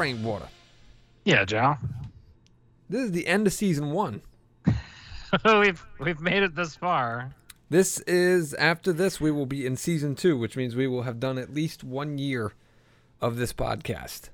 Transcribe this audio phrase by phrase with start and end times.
[0.00, 0.48] Rainwater.
[1.26, 1.76] Yeah, Joe.
[2.88, 4.22] This is the end of season one.
[5.44, 7.34] we've we've made it this far.
[7.68, 11.20] This is after this we will be in season two, which means we will have
[11.20, 12.54] done at least one year
[13.20, 14.30] of this podcast.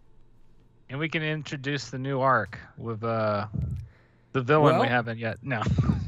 [0.89, 3.49] And we can introduce the new arc with uh
[4.33, 5.39] the villain Well- we haven't yet.
[5.43, 5.63] No.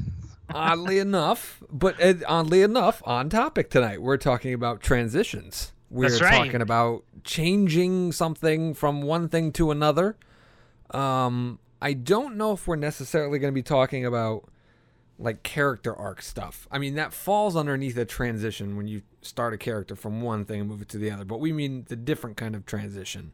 [0.49, 5.73] oddly enough, but uh, oddly enough, on topic tonight, we're talking about transitions.
[5.89, 6.45] We're right.
[6.45, 10.15] talking about changing something from one thing to another.
[10.91, 14.49] Um, I don't know if we're necessarily going to be talking about
[15.17, 16.67] like character arc stuff.
[16.71, 20.61] I mean, that falls underneath a transition when you start a character from one thing
[20.61, 21.25] and move it to the other.
[21.25, 23.33] But we mean the different kind of transition.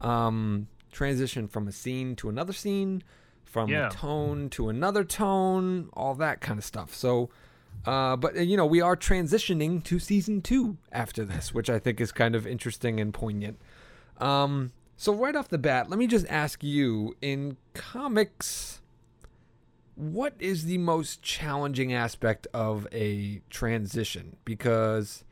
[0.00, 3.02] Um, transition from a scene to another scene,
[3.44, 3.88] from Yeah.
[3.88, 6.94] a tone to another tone, all that kind of stuff.
[6.94, 7.30] So,
[7.86, 11.78] uh, but uh, you know, we are transitioning to season two after this, which I
[11.78, 13.58] think is kind of interesting and poignant.
[14.18, 18.80] Um, so right off the bat, let me just ask you: in comics,
[19.96, 24.36] what is the most challenging aspect of a transition?
[24.44, 25.24] Because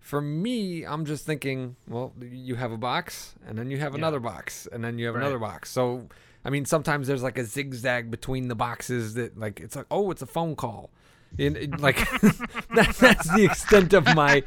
[0.00, 3.98] for me, I'm just thinking, well, you have a box, and then you have Yeah.
[3.98, 5.20] another box, and then you have Right.
[5.22, 5.70] another box.
[5.70, 6.08] So,
[6.44, 10.10] I mean, sometimes there's like a zigzag between the boxes that, like, it's like, oh,
[10.10, 10.90] it's a phone call.
[11.38, 11.96] And it- like
[12.74, 14.42] that, that's the extent of my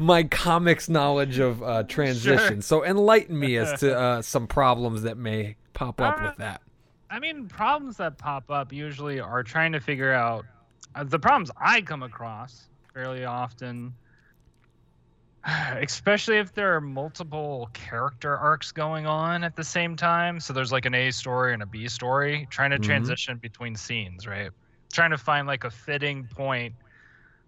[0.00, 2.62] my comics knowledge of uh, transition.
[2.62, 6.60] So enlighten me as to uh, some problems that may pop up Uh, with that.
[7.10, 10.46] I mean, problems that pop up usually are trying to figure out
[10.94, 13.92] uh, the problems I come across fairly often,
[15.46, 20.40] especially if there are multiple character arcs going on at the same time.
[20.40, 22.82] So there's like an A story and a B story, trying to Mhm.
[22.84, 24.50] transition between scenes, right?
[24.92, 26.74] Trying to find like a fitting point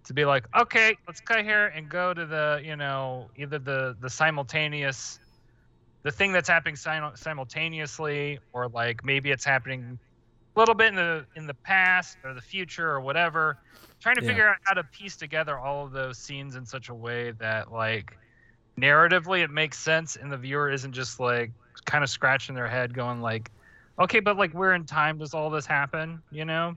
[0.06, 3.97] to be like, okay, let's cut here and go to the, you know, either the
[4.01, 5.20] the simultaneous
[6.05, 9.98] the thing that's happening sim- simultaneously or like maybe it's happening
[10.57, 13.58] a little bit in the in the past or the future or whatever.
[14.02, 14.23] Trying to Yeah.
[14.23, 17.73] figure out how to piece together all of those scenes in such a way that
[17.73, 18.13] like
[18.80, 21.52] narratively it makes sense and the viewer isn't just like
[21.86, 23.51] kind of scratching their head going like
[24.01, 26.23] okay but like where in time does all this happen?
[26.30, 26.74] You know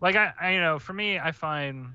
[0.00, 1.88] like i, I you know for me i find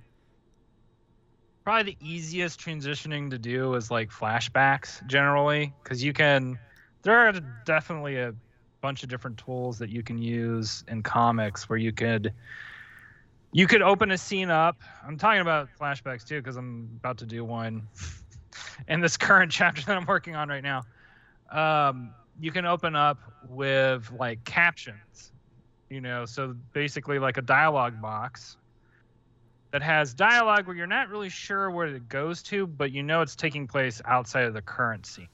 [1.63, 6.57] probably the easiest transitioning to do is like flashbacks generally because you can
[7.03, 7.33] there are
[7.65, 8.33] definitely a
[8.81, 12.33] bunch of different tools that you can use in comics where you could
[13.53, 14.77] you could open a scene up.
[15.05, 17.87] I'm talking about flashbacks too because i'm about to do one
[18.87, 20.83] in this current chapter that i'm working on right now.
[21.51, 23.19] Um, you can open up
[23.49, 25.30] with like captions
[25.91, 28.57] you know so basically like a dialogue box
[29.71, 33.21] that has dialogue where you're not really sure where it goes to, but you know
[33.21, 35.29] it's taking place outside of the current scene.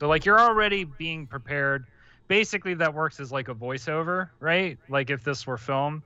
[0.00, 1.86] So like you're already being prepared.
[2.28, 4.78] Basically, that works as like a voiceover, right?
[4.88, 6.02] Like if this were film.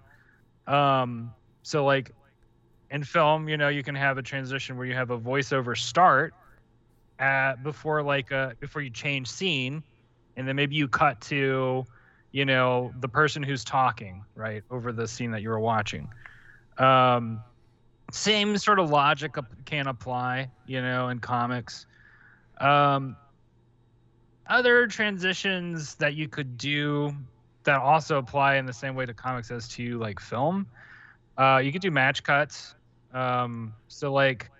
[0.66, 2.12] Um, so like
[2.90, 6.34] in film, you know, you can have a transition where you have a voiceover start
[7.18, 9.82] at before like uh before you change scene,
[10.36, 11.84] and then maybe you cut to,
[12.32, 16.08] you know, the person who's talking right over the scene that you were watching.
[16.78, 17.40] Um,
[18.12, 21.86] same sort of logic can apply, you know, in comics.
[22.58, 23.16] Um,
[24.46, 27.14] other transitions that you could do
[27.64, 30.66] that also apply in the same way to comics as to like film.
[31.38, 32.74] Uh, you could do match cuts.
[33.12, 34.50] Um, so like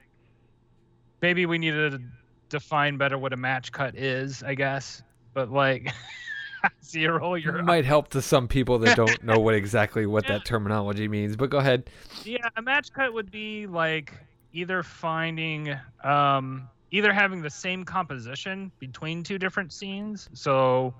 [1.23, 2.01] maybe we need to
[2.49, 5.03] define better what a match cut is, I guess.
[5.35, 5.93] But like,
[6.81, 10.45] see you It might help to some people that don't know what exactly what that
[10.45, 11.37] terminology means.
[11.37, 11.91] But go ahead.
[12.25, 14.13] Yeah, a match cut would be like
[14.53, 20.29] either finding um either having the same composition between two different scenes.
[20.33, 20.95] So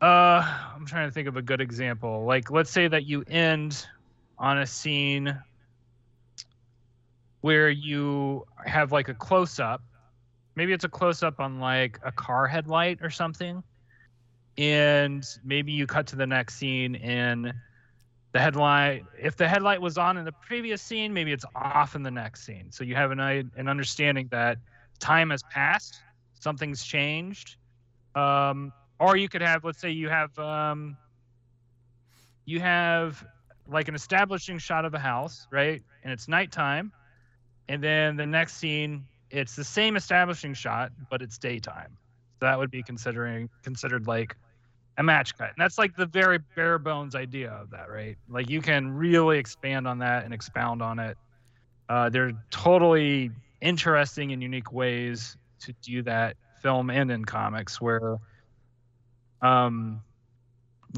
[0.00, 2.24] uh I'm trying to think of a good example.
[2.24, 3.86] Like let's say that you end
[4.38, 5.36] on a scene
[7.40, 9.82] where you have like a close up.
[10.56, 13.62] Maybe it's a close up on like a car headlight or something.
[14.58, 17.54] And maybe you cut to the next scene and
[18.32, 22.02] the headlight if the headlight was on in the previous scene maybe it's off in
[22.02, 22.70] the next scene.
[22.70, 24.58] So you have an an understanding that
[24.98, 26.02] time has passed
[26.40, 27.56] something's changed.
[28.16, 30.96] Um or you could have let's say you have um
[32.44, 33.24] you have
[33.68, 35.82] like an establishing shot of a house right?
[36.02, 36.92] And it's nighttime.
[37.68, 41.96] And then the next scene it's the same establishing shot but it's daytime.
[42.40, 44.36] So that would be considering considered like
[44.98, 45.48] a match cut.
[45.48, 48.16] And that's like the very bare bones idea of that, right?
[48.28, 51.16] Like you can really expand on that and expound on it.
[51.88, 53.30] Uh, they're totally
[53.60, 58.18] interesting and unique ways to do that film and in comics where
[59.40, 60.02] um,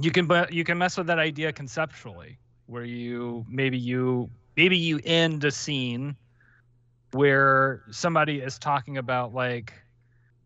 [0.00, 4.98] you can you can mess with that idea conceptually, where you maybe you maybe you
[5.04, 6.16] end a scene
[7.12, 9.74] where somebody is talking about like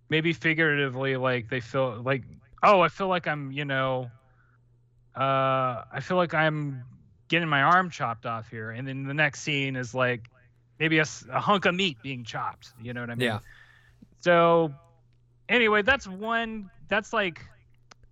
[0.08, 2.22] maybe figuratively like they feel like
[2.64, 4.10] oh i feel like i'm you know
[5.16, 6.84] uh i feel like i'm
[7.28, 8.70] getting my arm chopped off here.
[8.70, 10.28] And then the next scene is like
[10.78, 12.72] maybe a hunk of meat being chopped.
[12.80, 13.26] You know what i mean?
[13.26, 13.38] Yeah.
[14.20, 14.72] so
[15.48, 17.40] anyway that's one that's like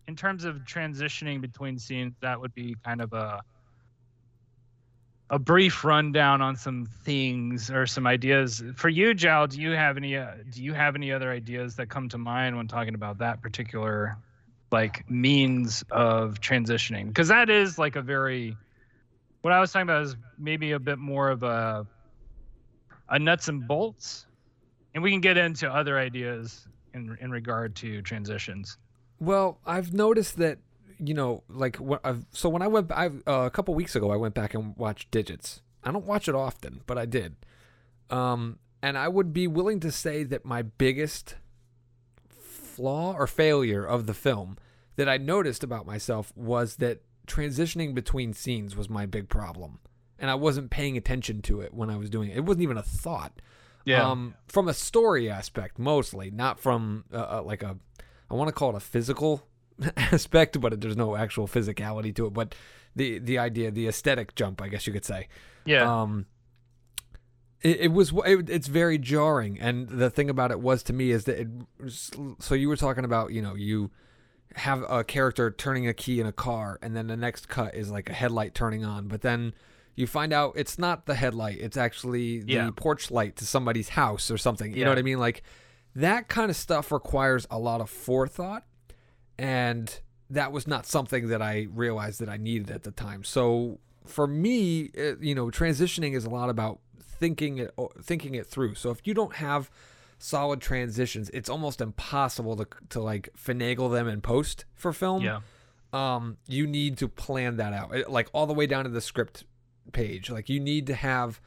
[0.07, 3.41] in terms of transitioning between scenes that would be kind of a
[5.31, 8.63] a brief rundown on some things or some ideas.
[8.77, 11.89] For you Jal do you have any uh, do you have any other ideas that
[11.89, 14.17] come to mind when talking about that particular
[14.73, 18.57] like means of transitioning because that is like a very
[19.43, 21.87] what I was talking about is maybe a bit more of a
[23.09, 24.27] a nuts and bolts
[24.95, 28.79] and we can get into other ideas in in regard to transitions
[29.21, 30.59] Well, I've noticed that
[31.05, 34.11] you know, like what I've, so when I went I uh, a couple weeks ago,
[34.11, 35.61] I went back and watched Digits.
[35.83, 37.35] I don't watch it often, but I did.
[38.09, 41.37] Um, and I would be willing to say that my biggest
[42.73, 44.57] flaw or failure of the film
[44.97, 49.79] that I noticed about myself was that transitioning between scenes was my big problem,
[50.19, 52.37] and I wasn't paying attention to it when I was doing it.
[52.37, 53.41] It wasn't even a thought.
[54.09, 57.77] Um, from a story aspect, mostly, not from uh, uh, like a,
[58.31, 59.47] I want to call it a physical
[59.97, 62.33] aspect, but there's no actual physicality to it.
[62.33, 62.55] But
[62.95, 65.29] the the idea, the aesthetic jump, I guess you could say.
[65.65, 66.27] yeah Um,
[67.63, 71.11] it, it was it, it's very jarring, and the thing about it was to me
[71.11, 71.49] is that it.
[72.41, 73.91] So you were talking about you know you
[74.57, 77.91] have a character turning a key in a car, and then the next cut is
[77.91, 79.55] like a headlight turning on, but then
[79.95, 82.71] you find out it's not the headlight; it's actually the Yeah.
[82.75, 84.73] porch light to somebody's house or something.
[84.73, 84.85] You Yeah.
[84.85, 85.19] know what I mean?
[85.19, 85.43] Like
[85.95, 88.65] that kind of stuff requires a lot of forethought,
[89.39, 90.01] and
[90.31, 93.25] that was not something that I realized that I needed at the time.
[93.25, 96.81] So for me, it, you know, transitioning is a lot about
[97.23, 97.71] thinking it
[98.03, 98.75] thinking it through.
[98.75, 99.71] So if you don't have
[100.19, 105.23] solid transitions, it's almost impossible to to like finagle them in post for film.
[105.23, 105.41] yeah
[105.93, 109.01] Um, you need to plan that out, It- like all the way down to the
[109.01, 109.45] script
[109.93, 110.31] page.
[110.31, 111.41] Like you need to have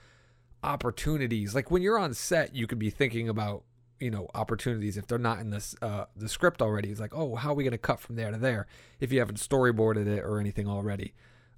[0.64, 1.54] opportunities.
[1.56, 3.64] Like when you're on set, you could be thinking about
[4.00, 6.90] you know opportunities if they're not in this uh the script already.
[6.90, 8.68] It's like, oh, how are we gonna cut from there to there
[9.00, 11.14] if you haven't storyboarded it or anything already.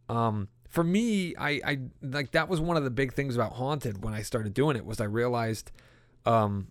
[0.09, 4.03] Um, for me, I, I like that was one of the big things about Haunted
[4.03, 5.71] when I started doing it was I realized,
[6.25, 6.67] um,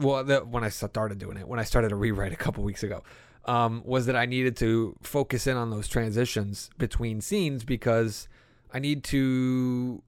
[0.00, 2.82] well, the, when I started doing it, when I started to rewrite a couple weeks
[2.82, 3.02] ago,
[3.44, 8.28] um, was that I needed to focus in on those transitions between scenes because
[8.72, 10.02] I need to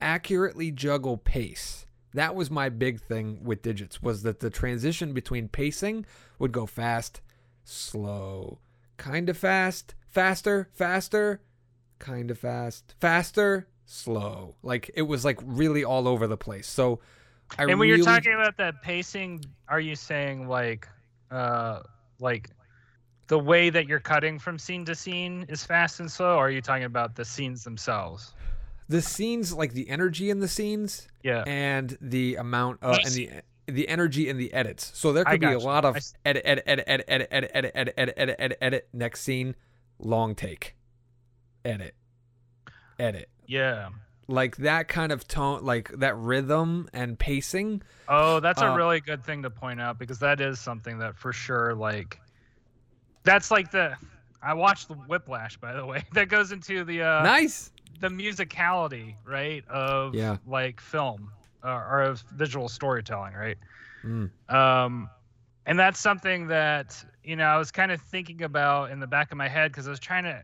[0.00, 1.86] accurately juggle pace.
[2.14, 6.04] That was my big thing with digits was that the transition between pacing
[6.38, 7.20] would go fast,
[7.64, 8.58] slow,
[8.96, 11.40] kind of fast, faster, faster,
[12.02, 14.56] kind of fast, faster, slow.
[14.62, 16.66] Like it was like really all over the place.
[16.66, 17.00] So
[17.58, 20.86] I and when really, you're talking about that pacing, are you saying like,
[21.30, 21.80] uh,
[22.18, 22.50] like
[23.28, 26.50] the way that you're cutting from scene to scene is fast and slow, or are
[26.50, 28.34] you talking about the scenes themselves?
[28.88, 31.44] the scenes, like the energy in the scenes Yeah.
[31.46, 33.30] and the amount uh, and the
[33.66, 34.90] the energy in the edits.
[34.94, 37.94] So there could be a lot of edit, edit, edit, edit, edit, edit, edit, edit,
[37.96, 38.88] edit, edit, edit, edit.
[38.92, 39.54] Next scene,
[39.98, 40.74] long take,
[41.64, 41.94] edit,
[42.98, 43.28] edit.
[43.46, 43.90] Yeah.
[44.28, 47.82] Like that kind of tone, like that rhythm and pacing.
[48.08, 51.16] Oh, that's a Uh, really good thing to point out because that is something that
[51.16, 52.20] for sure, like,
[53.24, 53.94] that's like the.
[54.42, 56.04] I watched the Whiplash, by the way.
[56.14, 57.70] That goes into the uh, nice.
[58.00, 60.36] the musicality, right, of Yeah.
[60.46, 61.30] like film
[61.64, 63.58] uh, or of visual storytelling, right?
[64.04, 64.30] Mm.
[64.52, 65.08] Um,
[65.66, 69.30] and that's something that you know I was kind of thinking about in the back
[69.32, 70.42] of my head because I was trying to.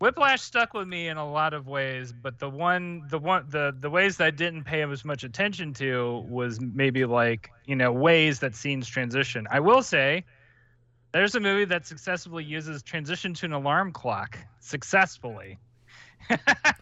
[0.00, 3.74] Whiplash stuck with me in a lot of ways, but the one, the one, the
[3.78, 7.92] the ways that I didn't pay as much attention to was maybe like you know
[7.92, 9.46] ways that scenes transition.
[9.50, 10.24] I will say,
[11.12, 15.58] there's a movie that successfully uses transition to an alarm clock successfully.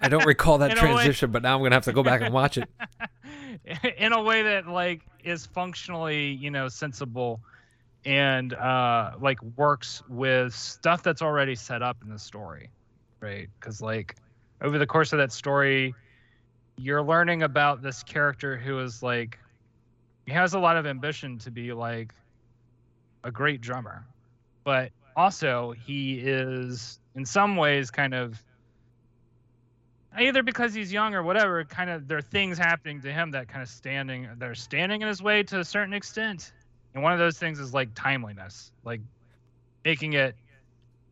[0.01, 2.03] I don't recall that In a way- transition, but now I'm gonna have to go
[2.03, 2.69] back and watch it.
[3.99, 7.41] in a way that like is functionally you know sensible
[8.05, 12.71] and uh like works with stuff that's already set up in the story
[13.23, 13.49] right?
[13.59, 14.17] Because like
[14.61, 15.95] over the course of that story
[16.77, 19.39] you're learning about this character who is like
[20.27, 22.15] he has a lot of ambition to be like
[23.25, 24.05] a great drummer
[24.65, 28.43] but also he is in some ways kind of
[30.19, 33.49] either because he's young or whatever kind of there are things happening to him that
[33.49, 36.53] kind of standing they're standing in his way to a certain extent.
[36.95, 39.01] And one of those things is like timeliness like
[39.85, 40.35] making it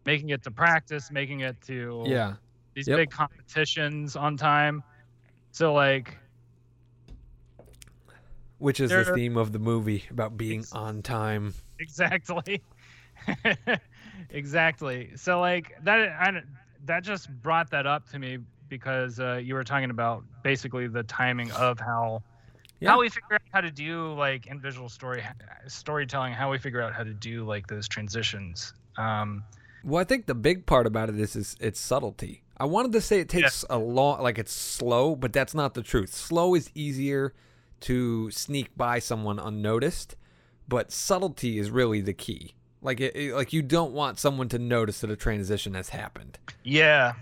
[0.06, 2.34] making it to practice, making it to Yeah.
[2.74, 2.96] these Yep.
[2.96, 4.82] big competitions on time.
[5.52, 6.16] So like
[8.58, 11.54] Which is the theme of the movie about being on time.
[11.78, 12.62] exactly
[14.30, 16.40] exactly so like that I,
[16.84, 18.38] that just brought that up to me
[18.68, 22.22] because uh, you were talking about basically the timing of how
[22.80, 22.90] Yeah.
[22.90, 25.22] how we figure out how to do like in visual story
[25.66, 29.42] storytelling how we figure out how to do like those transitions um
[29.84, 32.42] Well, I think the big part about it is, is it's subtlety.
[32.56, 35.82] I wanted to say it takes a long, like it's slow, but that's not the
[35.82, 36.12] truth.
[36.14, 37.32] Slow is easier
[37.80, 40.16] to sneak by someone unnoticed,
[40.68, 42.54] but subtlety is really the key.
[42.82, 46.38] Like it, it- like you don't want someone to notice that a transition has happened.
[46.64, 47.12] yeah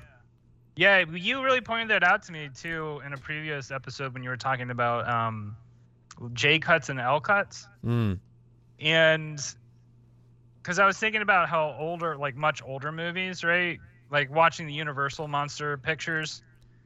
[0.77, 4.29] yeah you really pointed that out to me too in a previous episode when you
[4.31, 5.57] were talking about um
[6.35, 8.19] j cuts and l cuts Mm.
[8.81, 9.41] and
[10.69, 13.79] because I was thinking about how older, like much older movies, right?
[14.11, 16.43] Like watching the Universal monster pictures.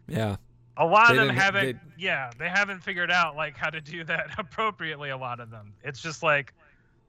[0.07, 0.37] Yeah.
[0.77, 3.81] A lot They of them haven't, they- yeah, they haven't figured out like how to
[3.81, 5.11] do that appropriately.
[5.11, 6.55] A lot of them, it's just like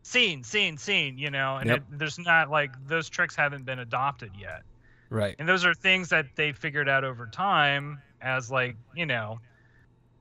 [0.02, 1.78] scene, scene, scene, you know, and Yep.
[1.78, 4.64] it, there's not like those tricks haven't been adopted yet.
[5.12, 5.36] Right.
[5.38, 9.38] And those are things that they figured out over time as like, you know,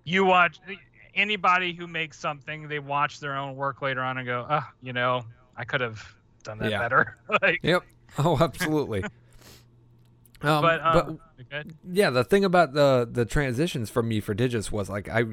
[0.05, 0.75] you watch eh,
[1.15, 4.93] anybody who makes something, they watch their own work later on and go, oh, you
[4.93, 5.23] know,
[5.57, 6.79] I could have done that Yeah.
[6.79, 7.17] better.
[7.43, 7.83] like, Yep.
[8.19, 9.03] Oh, absolutely.
[10.43, 11.21] um, but, but um,
[11.51, 11.75] good.
[11.91, 15.25] yeah, the thing about the the transitions for me for Digits was like I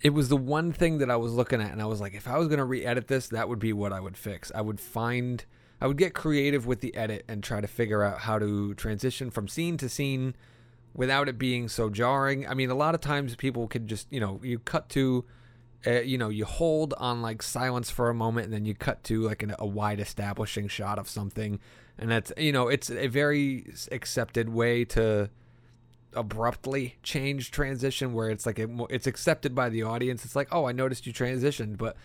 [0.00, 2.28] it was the one thing that I was looking at and I was like if
[2.28, 4.52] I was going to re-edit this, that would be what I would fix.
[4.54, 5.44] I would find
[5.80, 9.30] I would get creative with the edit and try to figure out how to transition
[9.30, 10.34] from scene to scene
[10.94, 12.46] without it being so jarring.
[12.48, 15.24] I mean, a lot of times people could just, you know, you cut to
[15.86, 19.04] uh, you know, you hold on like silence for a moment and then you cut
[19.04, 21.60] to like an, a wide establishing shot of something.
[21.98, 25.30] And that's you know it's a very accepted way to
[26.14, 30.24] abruptly change transition where it's like it, it's accepted by the audience.
[30.24, 31.96] It's like oh i noticed you transitioned but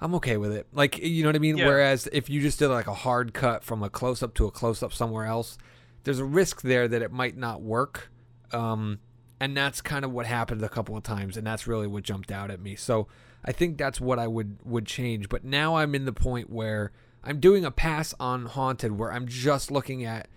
[0.00, 0.66] i'm okay with it.
[0.72, 1.56] Like you know what i mean?
[1.58, 1.66] Yeah.
[1.66, 4.50] whereas if you just did like a hard cut from a close up to a
[4.50, 5.58] close up somewhere else
[6.04, 8.10] there's a risk there that it might not work.
[8.52, 9.00] Um
[9.40, 12.30] and that's kind of what happened a couple of times and that's really what jumped
[12.32, 12.74] out at me.
[12.76, 13.06] So
[13.44, 15.28] i think that's what i would would change.
[15.28, 19.26] But now i'm in the point where i'm doing a pass on haunted where i'm
[19.26, 20.28] just looking at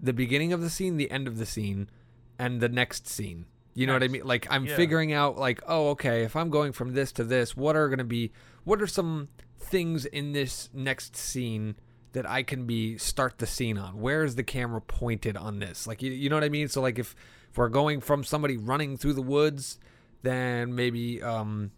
[0.00, 1.88] the beginning of the scene the end of the scene
[2.38, 3.46] and the next scene.
[3.74, 4.24] You know what i mean?
[4.24, 4.76] Like i'm Yeah.
[4.76, 7.98] figuring out like oh okay if i'm going from this to this what are going
[7.98, 8.32] to be
[8.64, 11.74] what are some things in this next scene
[12.16, 14.00] that I can be start the scene on.
[14.00, 15.86] Where is the camera pointed on this?
[15.86, 16.66] Like you, you know what I mean?
[16.66, 17.14] So like if
[17.50, 19.78] if we're going from somebody running through the woods,
[20.22, 21.72] then maybe um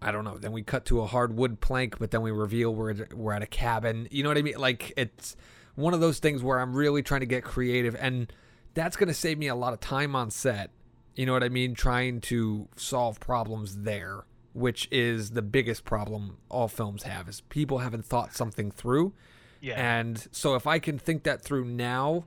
[0.00, 0.38] I don't know.
[0.38, 3.46] Then we cut to a hardwood plank, but then we reveal we're we're at a
[3.46, 4.08] cabin.
[4.10, 4.56] You know what I mean?
[4.56, 5.36] Like it's
[5.74, 8.32] one of those things where I'm really trying to get creative, and
[8.72, 10.70] that's going to save me a lot of time on set.
[11.16, 11.74] You know what I mean?
[11.74, 14.24] Trying to solve problems there,
[14.54, 19.12] which is the biggest problem all films have, is people haven't thought something through.
[19.60, 19.74] Yeah.
[19.74, 22.24] And so if I can think that through now,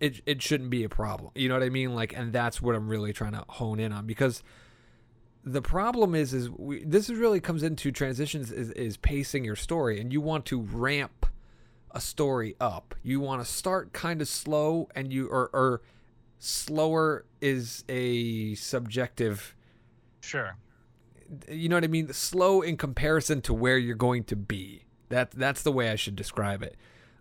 [0.00, 1.30] it it shouldn't be a problem.
[1.34, 1.94] You know what I mean?
[1.94, 4.42] Like, and that's what I'm really trying to hone in on because
[5.44, 9.56] the problem is is we, this is really comes into transitions is, is pacing your
[9.56, 11.26] story and you want to ramp
[11.90, 15.82] a story up you want to start kind of slow and you or, or
[16.38, 19.54] slower is a subjective
[20.20, 20.56] sure.
[21.48, 24.82] you know what i mean slow in comparison to where you're going to be
[25.14, 26.76] that that's the way i should describe it.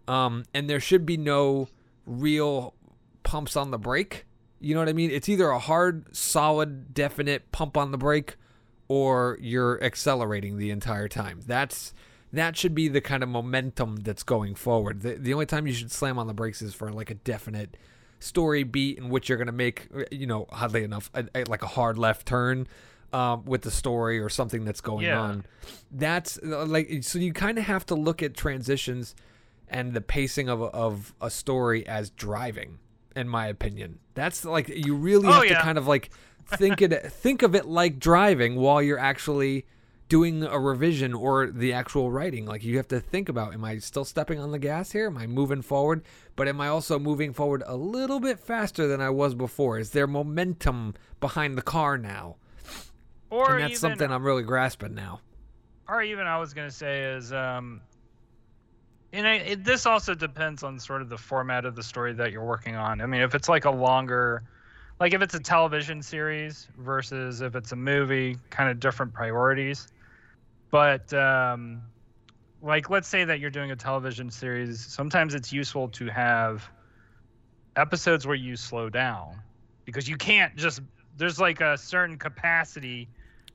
[0.07, 1.69] Um and there should be no
[2.05, 2.73] real
[3.23, 4.25] pumps on the brake.
[4.59, 5.11] You know what i mean?
[5.11, 8.35] It's either a hard solid definite pump on the brake
[8.87, 11.39] or you're accelerating the entire time.
[11.45, 11.93] That's
[12.31, 15.01] that should be the kind of momentum that's going forward.
[15.01, 17.77] The, the only time you should slam on the brakes is for like a definite
[18.19, 21.61] story beat in which you're going to make you know oddly enough a, a- like
[21.61, 22.65] a hard left turn
[23.13, 25.19] um, with the story or something that's going Yeah.
[25.21, 25.45] on.
[25.91, 29.15] That's uh, like so you kind of have to look at transitions
[29.67, 32.79] and the pacing of a, of a story as driving
[33.15, 33.99] in my opinion.
[34.15, 36.09] That's like you really Oh, have to kind of like
[36.57, 39.65] think it think of it like driving while you're actually
[40.09, 42.45] doing a revision or the actual writing.
[42.45, 45.07] Like you have to think about am i still stepping on the gas here?
[45.07, 46.03] Am i moving forward?
[46.35, 49.77] But am i also moving forward a little bit faster than i was before?
[49.79, 52.35] Is there momentum behind the car now
[53.33, 55.19] Or and that's even, something i'm really grasping now
[55.87, 57.81] or even I was gonna say is, um,
[59.11, 62.31] and I, it, this also depends on sort of the format of the story that
[62.31, 63.01] you're working on.
[63.01, 64.43] I mean, if it's like a longer,
[64.99, 69.87] like if it's a television series versus if it's a movie, kind of different priorities.
[70.71, 71.83] But um,
[72.61, 76.67] like let's say that you're doing a television series sometimes it's useful to have
[77.75, 79.39] episodes where you slow down
[79.85, 80.79] because you can't just
[81.17, 83.09] there's like a certain capacity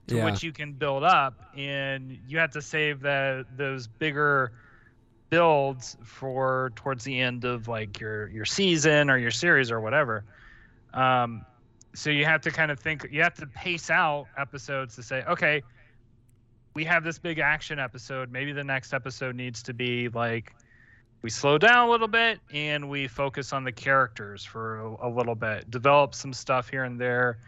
[0.08, 0.24] to Yeah.
[0.24, 4.52] which you can build up and you have to save that those bigger
[5.30, 10.24] builds for towards the end of like your your season or your series or whatever.
[10.94, 11.44] Um
[11.94, 15.22] so you have to kind of think you have to pace out episodes to say
[15.24, 15.62] okay
[16.74, 18.30] we have this big action episode.
[18.30, 20.54] Maybe the next episode needs to be like
[21.22, 25.10] we slow down a little bit and we focus on the characters for a, a
[25.10, 25.68] little bit.
[25.70, 27.38] Develop some stuff here and there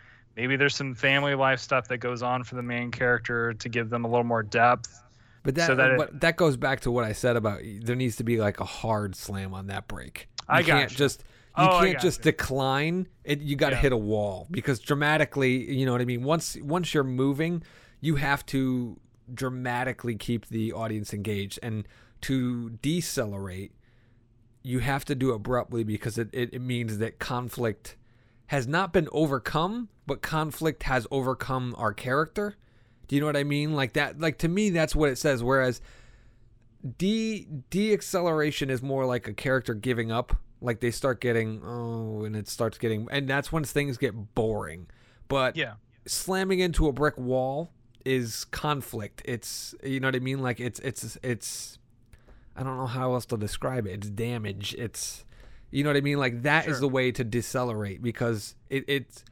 [0.41, 3.91] maybe there's some family life stuff that goes on for the main character to give
[3.91, 5.03] them a little more depth
[5.43, 8.17] But that So that it- that goes back to what I said about there needs
[8.17, 10.29] to be like a hard slam on that brake.
[10.41, 10.97] You I can't gotcha.
[10.97, 11.21] just
[11.59, 12.31] you Oh, can't just gotcha.
[12.33, 13.07] decline.
[13.25, 13.83] It you got to Yeah.
[13.83, 16.23] hit a wall because dramatically, you know what I mean.
[16.23, 17.63] Once once you're moving,
[18.01, 18.99] you have to
[19.33, 21.87] dramatically keep the audience engaged, and
[22.23, 23.73] to decelerate,
[24.63, 27.97] you have to do abruptly because it, it, it means that conflict
[28.51, 32.57] has not been overcome, but conflict has overcome our character.
[33.07, 33.75] Do you know what I mean?
[33.75, 35.81] Like that like to me that's what it says whereas
[36.99, 40.37] de deacceleration is more like a character giving up.
[40.61, 44.89] Like they start getting oh and it starts getting and that's when things get boring.
[45.29, 47.71] But yeah slamming into a brick wall
[48.05, 49.23] is conflict.
[49.27, 50.41] It's you know what I mean?
[50.41, 51.79] Like it's it's it's
[52.57, 53.93] I don't know how else to describe it.
[53.93, 54.75] It's damage.
[54.75, 55.25] It's
[55.71, 56.19] you know what I mean?
[56.19, 56.81] Like that is Sure.
[56.81, 59.25] the way to decelerate because it, it's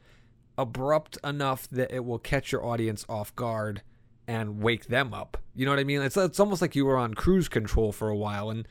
[0.57, 3.81] abrupt enough that it will catch your audience off guard
[4.27, 5.37] and wake them up.
[5.55, 6.01] You know what I mean?
[6.01, 8.67] It's it's almost like you were on cruise control for a while and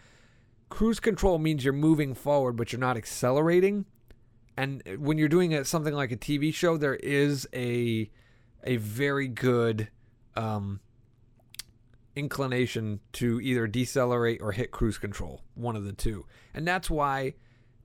[0.68, 3.86] cruise control means you're moving forward but you're not accelerating.
[4.56, 8.10] And when you're doing something like a TV show, there is a
[8.64, 9.88] a very good
[10.36, 10.80] um,
[12.16, 16.26] inclination to either decelerate or hit cruise control, one of the two.
[16.54, 17.34] And that's why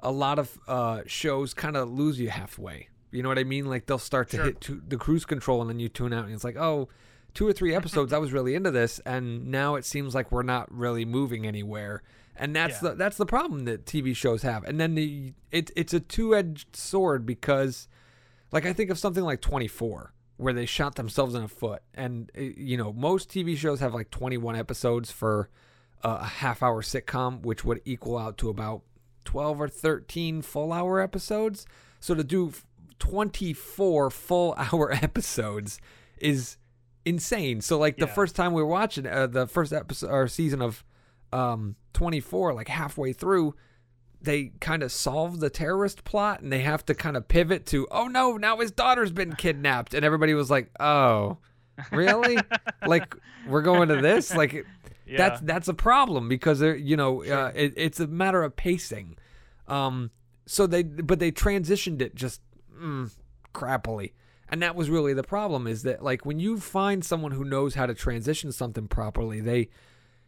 [0.03, 2.89] a lot of uh, shows kind of lose you halfway.
[3.11, 3.65] You know what I mean?
[3.65, 4.45] Like they'll start to Sure.
[4.45, 6.89] hit to the cruise control and then you tune out and it's like, oh,
[7.33, 10.43] two or three episodes I was really into this and now it seems like we're
[10.43, 12.03] not really moving anywhere.
[12.35, 12.89] And that's Yeah.
[12.89, 14.63] the that's the problem that TV shows have.
[14.63, 17.87] And then the it, it's a two-edged sword because
[18.51, 22.31] like I think of something like 24 where they shot themselves in the foot and
[22.35, 25.49] uh, you know most TV shows have like 21 episodes for
[26.03, 28.81] uh, a half hour sitcom which would equal out to about
[29.25, 31.65] 12 or 13 full hour episodes.
[31.99, 32.51] So to do
[32.99, 35.79] 24 full hour episodes
[36.17, 36.57] is
[37.05, 37.61] insane.
[37.61, 38.13] So like the Yeah.
[38.13, 40.83] first time we were watching uh, the first episode or season of
[41.31, 43.55] um 24 like halfway through
[44.21, 47.87] they kind of solve the terrorist plot and they have to kind of pivot to
[47.91, 49.93] oh no now his daughter's been kidnapped.
[49.93, 51.37] And everybody was like oh
[51.91, 52.37] really?
[52.85, 53.15] Like
[53.47, 54.35] we're going to this?
[54.35, 54.65] Like
[55.05, 55.17] yeah.
[55.17, 59.17] that's that's a problem because they're you know uh, it, it's a matter of pacing.
[59.67, 60.11] Um
[60.45, 62.41] so they but they transitioned it just
[62.75, 63.11] mm,
[63.53, 64.11] crappily.
[64.49, 67.75] And that was really the problem is that like when you find someone who knows
[67.75, 69.69] how to transition something properly they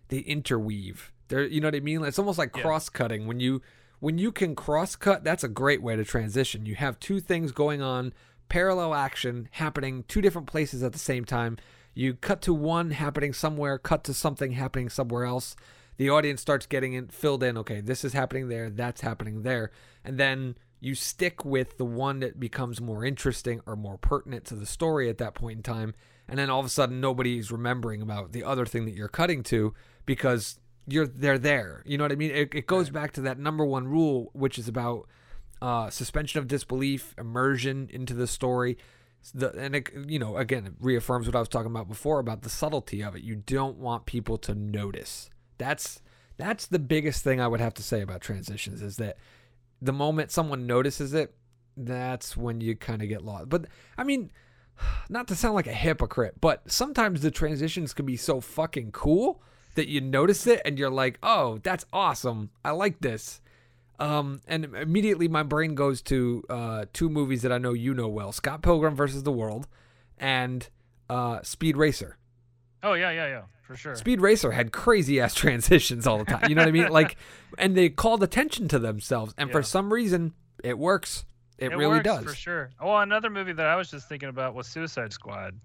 [0.07, 1.11] they interweave.
[1.27, 2.03] They're you know what i mean?
[2.03, 3.61] It's almost like cross cutting when you
[3.99, 6.65] when you can cross cut that's a great way to transition.
[6.65, 8.13] You have two things going on
[8.49, 11.57] parallel action happening two different places at the same time
[11.95, 15.55] you cut to one happening somewhere cut to something happening somewhere else.
[15.97, 17.57] The audience starts getting in, filled in.
[17.57, 19.71] Okay this is happening there that's happening there.
[20.03, 24.55] And then you stick with the one that becomes more interesting or more pertinent to
[24.55, 25.95] the story at that point in time.
[26.27, 29.41] And then all of a sudden nobody's remembering about the other thing that you're cutting
[29.43, 29.73] to
[30.05, 31.81] because you're they're there.
[31.85, 32.31] You know what i mean?
[32.31, 35.07] It, it goes back to that number one rule which is about
[35.61, 38.77] uh, suspension of disbelief immersion into the story
[39.31, 42.41] the, and it, you know again it reaffirms what i was talking about before about
[42.41, 43.23] the subtlety of it.
[43.23, 45.29] You don't want people to notice.
[45.57, 46.01] That's
[46.37, 49.17] that's the biggest thing i would have to say about transitions is that
[49.81, 51.33] the moment someone notices it
[51.77, 53.49] that's when you kind of get lost.
[53.49, 53.65] But
[53.97, 54.31] i mean
[55.09, 59.41] not to sound like a hypocrite but sometimes the transitions can be so fucking cool
[59.75, 62.49] that you notice it and you're like oh that's awesome.
[62.63, 63.41] I like this
[63.99, 68.07] um, and immediately my brain goes to uh, two movies that I know you know
[68.07, 69.67] well: Scott Pilgrim versus the World,
[70.17, 70.67] and
[71.09, 72.17] uh, Speed Racer.
[72.83, 76.49] oh yeah yeah yeah for sure Speed Racer had crazy ass transitions all the time.
[76.49, 76.89] You know what I mean?
[76.89, 77.17] Like,
[77.57, 81.25] and they called attention to themselves, and for some reason, it works.
[81.57, 82.23] It, really works does.
[82.25, 82.69] for sure.
[82.81, 85.55] Oh, another movie that I was just thinking about was Suicide Squad.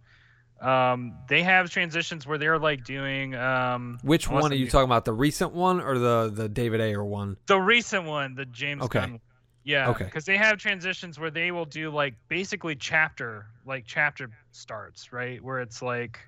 [0.61, 5.05] Um, they have transitions where they're like doing um, Which one are you talking about?
[5.07, 7.37] The recent one or the the David Ayer one?
[7.47, 9.01] The recent one, the James Okay.
[9.01, 9.21] Gunn.
[9.65, 9.91] Yeah.
[9.91, 10.05] Okay.
[10.05, 15.43] Because they have transitions where they will do like basically chapter, like chapter starts, right?
[15.43, 16.19] Where it's like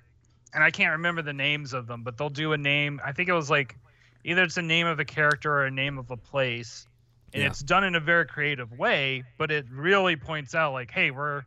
[0.55, 3.01] and I can't remember the names of them, but they'll do a name.
[3.03, 3.75] I think it was like
[4.23, 6.87] either it's a name of a character or a name of a place,
[7.33, 7.49] and Yeah.
[7.49, 9.23] it's done in a very creative way.
[9.37, 11.43] But it really points out like, hey, we're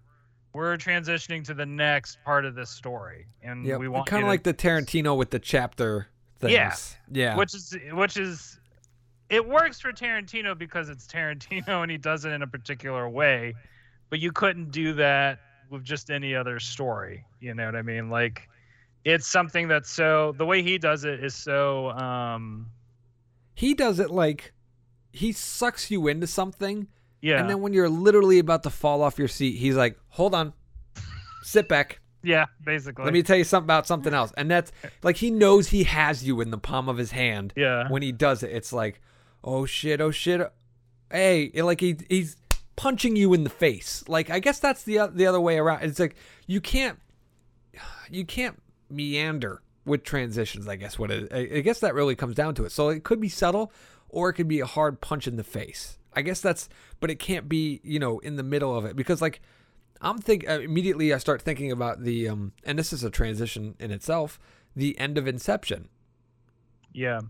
[0.56, 4.22] we're transitioning to the next part of this story, and Yeah, we want to kind
[4.22, 6.08] of like the Tarantino with the chapter
[6.40, 6.52] things.
[6.52, 6.74] Yeah.
[7.12, 8.58] yeah, which is which is
[9.28, 13.54] it works for Tarantino because it's Tarantino and he does it in a particular way,
[14.08, 15.40] but you couldn't do that
[15.70, 17.26] with just any other story.
[17.40, 18.08] You know what I mean?
[18.08, 18.48] Like
[19.04, 22.70] it's something that's so the way he does it is so um
[23.54, 24.54] he does it like
[25.12, 26.88] he sucks you into something,
[27.20, 30.34] yeah and then when you're literally about to fall off your seat, he's like, "Hold
[30.34, 30.52] on,
[31.42, 34.32] sit back." yeah basically Let me tell you something about something else.
[34.36, 37.52] And that's like he knows he has you in the palm of his hand.
[37.56, 39.00] yeah When he does it, it's like,
[39.44, 40.40] oh shit, oh shit.
[41.10, 42.36] Hey, like he he's
[42.74, 44.04] punching you in the face.
[44.08, 45.84] Like I guess that's the the other way around.
[45.84, 46.98] It's like you can't
[48.10, 50.66] you can't meander with transitions.
[50.66, 52.72] I guess what it I I guess that really comes down to it.
[52.72, 53.72] So it could be subtle,
[54.08, 55.98] or it could be a hard punch in the face.
[56.16, 59.20] I guess that's, but it can't be you know in the middle of it because
[59.22, 59.40] like
[60.00, 63.74] I'm think uh, immediately I start thinking about the um and this is a transition
[63.78, 64.40] in itself,
[64.74, 65.88] the end of Inception
[66.92, 67.20] yeah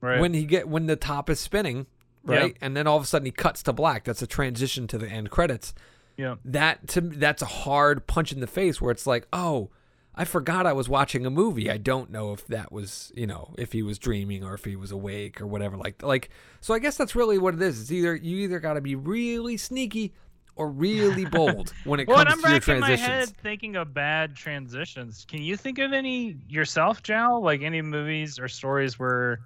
[0.00, 1.86] right when he get when the top is spinning,
[2.26, 2.36] Yeah.
[2.36, 2.56] right?
[2.60, 4.04] And then all of a sudden he cuts to black.
[4.04, 5.74] That's a transition to the end credits.
[6.16, 9.70] yeah That to that's a hard punch in the face where it's like, "Oh,
[10.14, 11.70] I forgot I was watching a movie.
[11.70, 14.76] I don't know if that was, you know, if he was dreaming or if he
[14.76, 17.80] was awake or whatever like like so I guess that's really what it is.
[17.80, 20.12] It's either you either got to be really sneaky
[20.54, 23.94] or really bold when it well, comes I'm to your racking my head thinking of
[23.94, 25.24] bad transitions.
[25.26, 27.42] Can you think of any yourself, Jal?
[27.42, 29.40] Like any movies or stories where,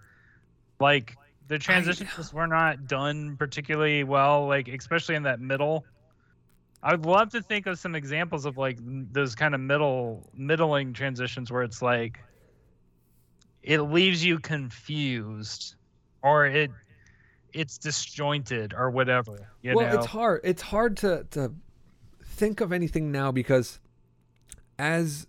[0.80, 1.16] like,
[1.48, 5.84] the transitions were not done particularly well, like especially in that middle.
[6.82, 11.50] I'd love to think of some examples of like those kind of middle middling transitions
[11.50, 12.20] where it's like
[13.62, 15.74] it leaves you confused
[16.22, 16.70] or it
[17.52, 19.50] it's disjointed or whatever.
[19.62, 19.98] You well, know?
[19.98, 20.40] it's hard.
[20.44, 21.52] It's hard to to
[22.24, 23.80] think of anything now because
[24.78, 25.26] as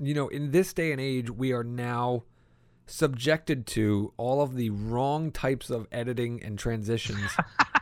[0.00, 2.24] you know, in this day and age, we are now
[2.86, 7.30] subjected to all of the wrong types of editing and transitions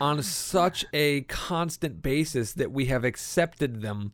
[0.00, 4.12] on oh such a constant basis that we have accepted them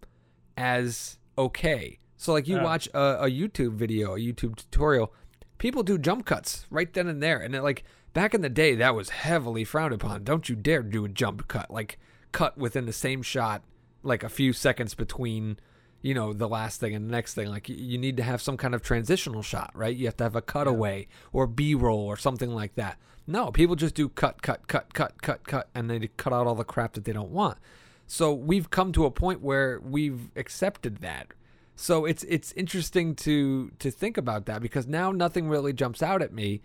[0.56, 1.98] as okay.
[2.16, 2.64] So like you Yeah.
[2.64, 5.12] watch a, a YouTube video, a YouTube tutorial,
[5.58, 8.74] people do jump cuts right then and there, and it, like back in the day,
[8.74, 10.24] that was heavily frowned upon.
[10.24, 11.98] Don't you dare do a jump cut, like
[12.32, 13.62] cut within the same shot,
[14.02, 15.58] like a few seconds between,
[16.00, 17.48] you know, the last thing and the next thing.
[17.48, 19.94] Like you need to have some kind of transitional shot, right?
[19.94, 22.98] You have to have a cutaway or B-roll or something like that.
[23.26, 26.54] No, people just do cut, cut, cut, cut, cut, cut, and they cut out all
[26.54, 27.58] the crap that they don't want.
[28.06, 31.28] So we've come to a point where we've accepted that.
[31.74, 36.22] So it's it's interesting to to think about that because now nothing really jumps out
[36.22, 36.62] at me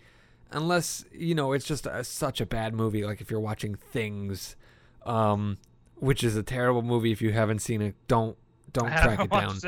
[0.50, 4.56] unless you know it's just a, such a bad movie like if you're watching Things
[5.04, 5.58] um
[5.96, 7.12] which is a terrible movie.
[7.12, 8.38] If you haven't seen it don't
[8.72, 9.58] don't track it down.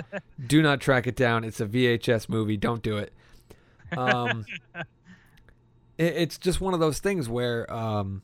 [0.46, 1.44] do not track it down.
[1.44, 2.56] It's a VHS movie.
[2.56, 3.12] Don't do it.
[3.98, 4.46] Um
[5.98, 8.22] it, it's just one of those things where um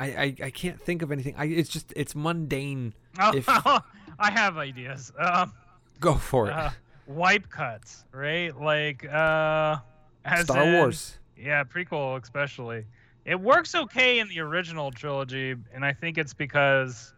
[0.00, 3.48] I, I I can't think of anything I it's just it's mundane Oh, If-
[4.18, 5.12] I have ideas.
[5.18, 5.52] Um,
[6.00, 6.70] go for it uh,
[7.06, 8.56] wipe cuts, right?
[8.58, 9.76] Like uh,
[10.24, 12.84] as Star in- Wars Yeah, prequel especially.
[13.24, 17.14] It works okay in the original trilogy, and I think it's because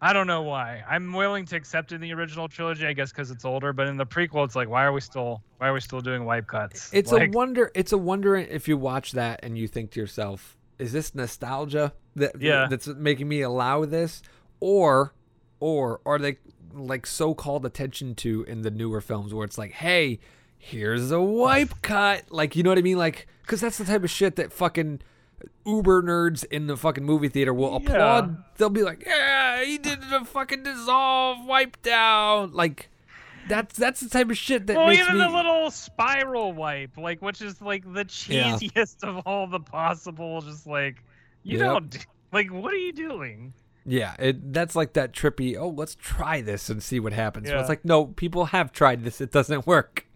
[0.00, 0.82] I don't know why.
[0.88, 3.72] I'm willing to accept in the original trilogy, I guess, because it's older.
[3.72, 6.24] But in the prequel, it's like, why are we still why are we still doing
[6.24, 6.90] wipe cuts?
[6.92, 7.70] It's like, a wonder.
[7.74, 11.94] It's a wonder if you watch that and you think to yourself, "Is this nostalgia
[12.14, 12.66] that Yeah.
[12.68, 14.22] that's making me allow this,
[14.60, 15.14] or,
[15.60, 16.38] or are they
[16.74, 20.18] like so-called attention to in the newer films where it's like, hey,
[20.58, 24.04] here's a wipe cut, like you know what I mean, like because that's the type
[24.04, 25.00] of shit that fucking
[25.64, 27.76] uber nerds in the fucking movie theater will Yeah.
[27.76, 28.44] applaud.
[28.56, 32.88] They'll be like, yeah, he did the fucking dissolve, wipe down, like.
[33.48, 36.96] That's that's the type of shit that well, makes even me the little spiral wipe,
[36.96, 38.54] like which is like the Yeah.
[38.56, 40.40] cheesiest of all the possible.
[40.40, 41.04] Just like
[41.44, 41.66] you Yep.
[41.68, 41.98] don't do-
[42.32, 43.52] like, what are you doing?
[43.84, 45.56] Yeah, it that's like that trippy.
[45.56, 47.48] Oh, let's try this and see what happens.
[47.48, 47.60] Yeah.
[47.60, 49.20] it's like no, people have tried this.
[49.20, 50.06] It doesn't work.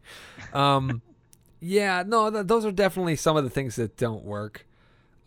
[0.53, 1.01] Um,
[1.61, 4.66] yeah, no, th- those are definitely some of the things that don't work.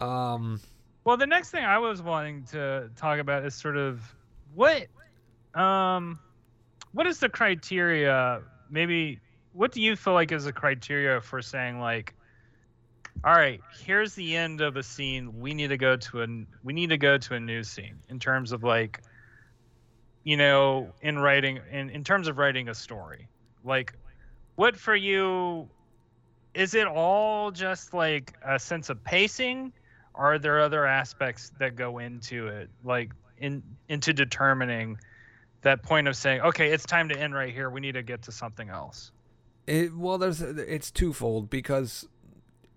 [0.04, 0.60] Um,
[1.06, 4.02] Well, the next thing I was wanting to talk about is sort of
[4.54, 4.88] what,
[5.54, 6.20] um,
[6.94, 8.42] what is the criteria?
[8.70, 9.20] Maybe
[9.54, 12.16] what do you feel like is a criteria for saying like,
[13.24, 15.40] all right, here's the end of a scene.
[15.40, 16.28] We need to go to a
[16.64, 19.02] we need to go to a new scene in terms of like,
[20.24, 23.30] you know, in writing in in terms of writing a story.
[23.64, 23.94] like
[24.56, 25.70] what for you
[26.54, 29.74] is it all just like a sense of pacing
[30.16, 32.70] are there other aspects that go into it?
[32.84, 34.98] Like in into determining
[35.62, 37.70] that point of saying okay it's time to end right here.
[37.70, 39.12] We need to get to something else.
[39.66, 42.08] It well, there's it's twofold because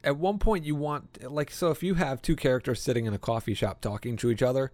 [0.05, 3.19] at one point you want like so if you have two characters sitting in a
[3.19, 4.73] coffee shop talking to each other,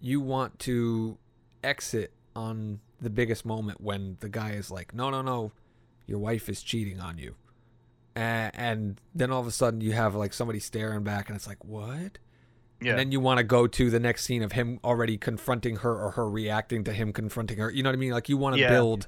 [0.00, 1.18] you want to
[1.62, 5.52] exit on the biggest moment when the guy is like, "No, no, no,
[6.06, 7.34] your wife is cheating on you,"
[8.14, 11.46] and, and then all of a sudden you have like somebody staring back, and it's
[11.46, 12.18] like, "What?"
[12.80, 15.76] yeah And then you want to go to the next scene of him already confronting
[15.76, 17.70] her or her reacting to him confronting her.
[17.70, 18.12] You know what I mean?
[18.12, 18.68] Like you want to Yeah.
[18.70, 19.06] build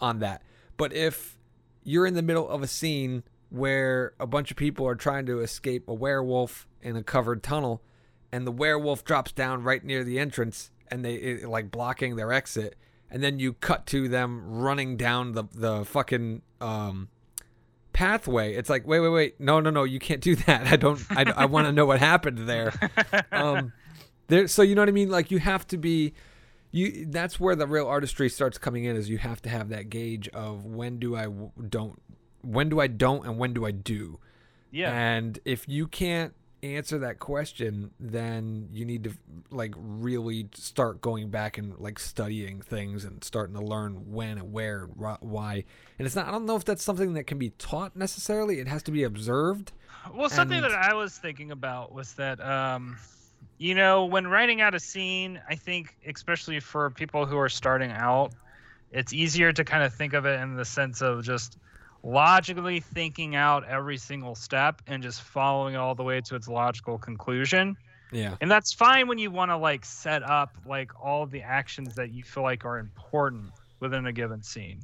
[0.00, 0.42] on that.
[0.78, 1.36] But if
[1.84, 5.40] you're in the middle of a scene where a bunch of people are trying to
[5.40, 7.82] escape a werewolf in a covered tunnel
[8.32, 12.32] and the werewolf drops down right near the entrance and they it, like blocking their
[12.32, 12.76] exit
[13.10, 17.08] and then you cut to them running down the the fucking um
[18.00, 18.54] pathway.
[18.54, 19.40] It's like wait wait wait.
[19.40, 19.84] No no no.
[19.84, 20.66] You can't do that.
[20.66, 22.72] I don't i, I want to know what happened there.
[23.30, 23.72] Um
[24.28, 25.10] there so you know what i mean?
[25.10, 26.14] Like you have to be
[26.72, 29.90] you that's where the real artistry starts coming in is you have to have that
[29.90, 31.26] gauge of when do I
[31.68, 32.00] don't
[32.42, 34.18] when do i don't and when do i do?
[34.70, 34.92] Yeah.
[34.92, 36.32] And if you can't
[36.62, 39.12] answer that question then you need to
[39.50, 44.52] like really start going back and like studying things and starting to learn when and
[44.52, 44.84] where
[45.20, 45.64] why
[45.98, 48.58] and it's not i don't know if that's something that can be taught necessarily.
[48.60, 49.72] It has to be observed.
[50.14, 52.96] Well, something And- that I was thinking about was that, um,
[53.58, 57.90] you know, when writing out a scene, I think, especially for people who are starting
[57.90, 58.32] out,
[58.92, 61.58] it's easier to kind of think of it in the sense of just
[62.02, 66.98] logically thinking out every single step and just following all the way to its logical
[66.98, 67.76] conclusion.
[68.10, 71.94] yeah And that's fine when you want to like set up like all the actions
[71.96, 74.80] that you feel like are important within a given scene.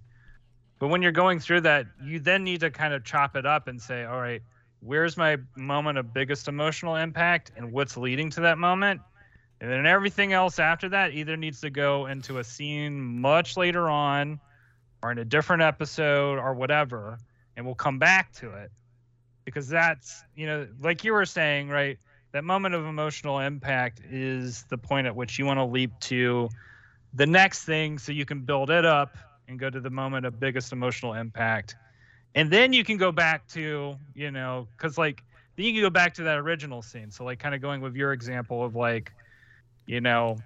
[0.79, 3.67] But when you're going through that, you then need to kind of chop it up
[3.67, 4.43] and say, all right,
[4.81, 9.01] where's my moment of biggest emotional impact and what's leading to that moment?
[9.61, 13.89] And then everything else after that either needs to go into a scene much later
[13.89, 14.39] on
[15.03, 17.19] or in a different episode or whatever,
[17.57, 18.71] and we'll come back to it.
[19.45, 21.99] Because that's, you know, like you were saying, right?
[22.33, 26.49] That moment of emotional impact is the point at which you want to leap to
[27.15, 29.17] the next thing so you can build it up
[29.49, 31.77] and go to the moment of biggest emotional impact.
[32.35, 35.23] And then you can go back to, you know, because like
[35.57, 37.11] then you can go back to that original scene.
[37.11, 39.13] So like kind of going with your example of like,
[39.87, 40.37] you know,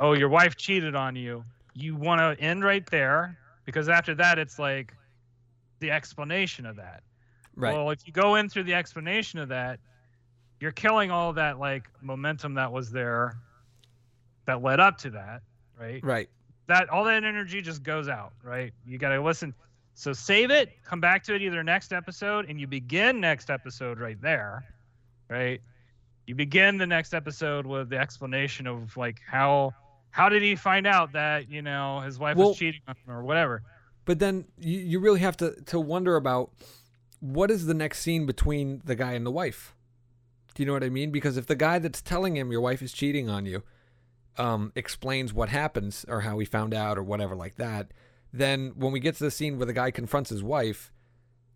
[0.00, 1.44] oh, your wife cheated on you.
[1.74, 4.94] You want to end right there because after that it's like
[5.80, 7.02] the explanation of that.
[7.56, 9.80] right Well, if you go in through the explanation of that,
[10.60, 13.36] you're killing all that like momentum that was there
[14.46, 15.42] that led up to that,
[15.78, 16.02] right?
[16.04, 16.28] right
[16.66, 18.72] That all that energy just goes out, right?
[18.86, 19.54] You got to listen.
[19.94, 23.98] So save it, come back to it either next episode and you begin next episode
[23.98, 24.64] right there,
[25.28, 25.60] right?
[26.26, 29.74] You begin the next episode with the explanation of like how
[30.14, 33.12] how did he find out that, you know, his wife Well- was cheating on him
[33.12, 33.62] or whatever.
[34.04, 36.52] But then you, you really have to, to wonder about
[37.18, 39.74] what is the next scene between the guy and the wife.
[40.54, 41.10] Do you know what I mean?
[41.10, 43.64] Because if the guy that's telling him your wife is cheating on you
[44.38, 47.90] um, explains what happens or how he found out or whatever like that,
[48.32, 50.92] then when we get to the scene where the guy confronts his wife,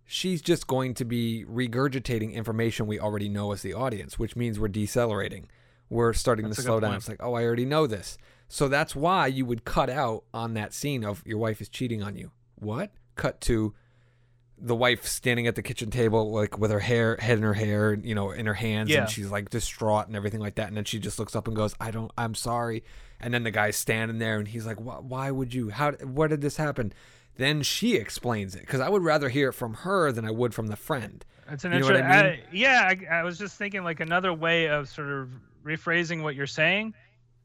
[0.05, 4.59] she's just going to be regurgitating information we already know as the audience, which means
[4.59, 5.49] we're decelerating.
[5.91, 6.91] We're starting That's to slow down.
[6.91, 7.01] point.
[7.03, 8.19] It's like, oh, I already know this.
[8.49, 12.03] So that's why you would cut out on that scene of your wife is cheating
[12.03, 12.31] on you.
[12.57, 12.91] What?
[13.15, 13.75] Cut to
[14.61, 17.95] the wife standing at the kitchen table, like with her hair, head in her hair,
[17.95, 19.03] you know, in her hands, Yeah.
[19.03, 20.67] and she's like distraught and everything like that.
[20.69, 22.83] And then she just looks up and goes, "I don't, I'm sorry."
[23.21, 24.97] And then the guy's standing there, and he's like, "Why?
[24.97, 25.69] Why would you?
[25.71, 25.93] How?
[25.93, 26.93] What did this happen?"
[27.37, 30.55] Then she explains it because I would rather hear it from her than I would
[30.55, 31.25] from the friend.
[31.49, 32.45] It's an You what I interesting.
[32.53, 35.31] yeah, I, I was just thinking like another way of sort of
[35.65, 36.95] rephrasing what you're saying.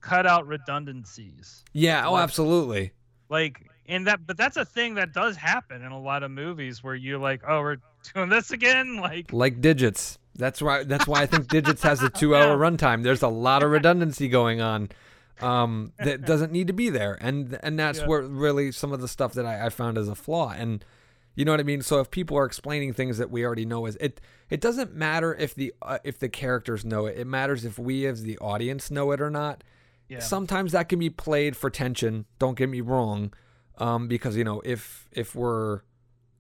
[0.04, 1.64] Cut out redundancies.
[1.72, 2.06] Yeah.
[2.06, 2.92] Oh, absolutely.
[3.30, 6.84] Like in that, but that's a thing that does happen in a lot of movies
[6.84, 7.78] where you're like, oh, we're
[8.14, 8.98] doing this again.
[9.02, 10.20] Like, Like digits.
[10.36, 10.84] That's why.
[10.84, 13.04] That's why I think digits has a two-hour runtime.
[13.04, 14.90] There's a lot of redundancy going on.
[15.42, 18.08] Um, that doesn't need to be there, and and that's Yeah.
[18.08, 20.52] where really some of the stuff that I, I found as a flaw.
[20.56, 20.84] And
[21.36, 21.82] you know what I mean.
[21.82, 25.34] So if people are explaining things that we already know, as it it doesn't matter
[25.36, 27.18] if the uh, if the characters know it.
[27.18, 29.64] It matters if we as the audience know it or not.
[30.14, 32.26] Yeah, Sometimes that can be played for tension.
[32.40, 33.34] Don't get me wrong,
[33.78, 35.82] um, because you know if if we're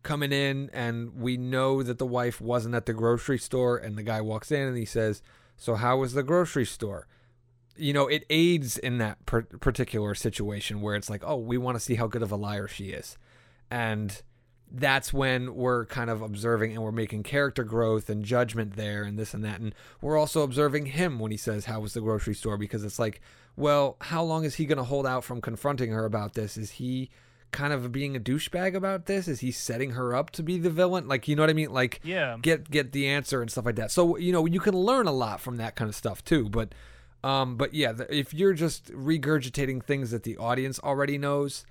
[0.04, 4.04] coming in and we know that the wife wasn't at the grocery store, and the
[4.04, 5.22] guy walks in and he says,
[5.58, 7.08] "So how was the grocery store?"
[7.76, 11.76] You know, it aids in that per- particular situation where it's like, "Oh, we want
[11.76, 13.18] to see how good of a liar she is,"
[13.72, 14.22] and
[14.76, 19.20] that's when we're kind of observing and we're making character growth and judgment there and
[19.20, 19.60] this and that.
[19.60, 22.58] And we're also observing him when he says, How was the grocery store?
[22.58, 23.22] Because it's like,
[23.56, 26.58] well, how long is he going to hold out from confronting her about this?
[26.58, 27.12] Is he
[27.52, 29.28] kind of being a douchebag about this?
[29.28, 31.08] Is he setting her up to be the villain?
[31.08, 31.72] Like, you know what I mean?
[31.72, 32.38] Like, Yeah.
[32.42, 33.92] get get the answer and stuff like that.
[33.92, 36.50] So you know you can learn a lot from that kind of stuff too.
[36.50, 36.74] But
[37.24, 41.64] um, but yeah, the, if you're just regurgitating things that the audience already knows,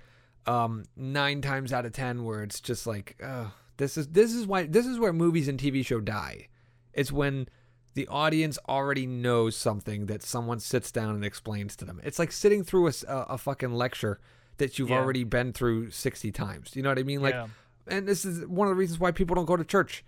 [0.45, 4.45] um, nine times out of ten, where it's just like, uh, this is this is
[4.45, 6.47] why this is where movies and TV show die.
[6.93, 7.47] It's when
[7.95, 12.01] the audience already knows something that someone sits down and explains to them.
[12.03, 14.19] It's like sitting through a fucking lecture
[14.57, 14.97] that you've Yeah.
[14.99, 16.75] already been through 60 times.
[16.75, 17.21] You know what I mean?
[17.21, 17.47] Like Yeah.
[17.87, 20.03] and this is one of the reasons why people don't go to church.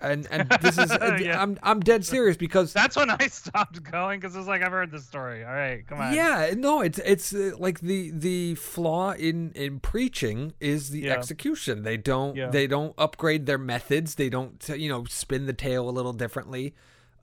[0.00, 1.40] And and this is Yeah.
[1.42, 4.90] I'm I'm dead serious because That's when I stopped going because it's like I've heard
[4.90, 5.44] this story.
[5.44, 6.14] All right, come on.
[6.14, 11.12] yeah, no, it's it's uh, like the the flaw in in preaching is the Yeah.
[11.14, 11.82] execution.
[11.82, 12.48] They don't Yeah.
[12.50, 14.14] they don't upgrade their methods.
[14.14, 16.74] They don't you know spin the tale a little differently.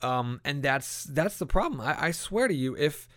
[0.01, 1.81] Um, and that's that's the problem.
[1.81, 3.07] I, I swear to you, if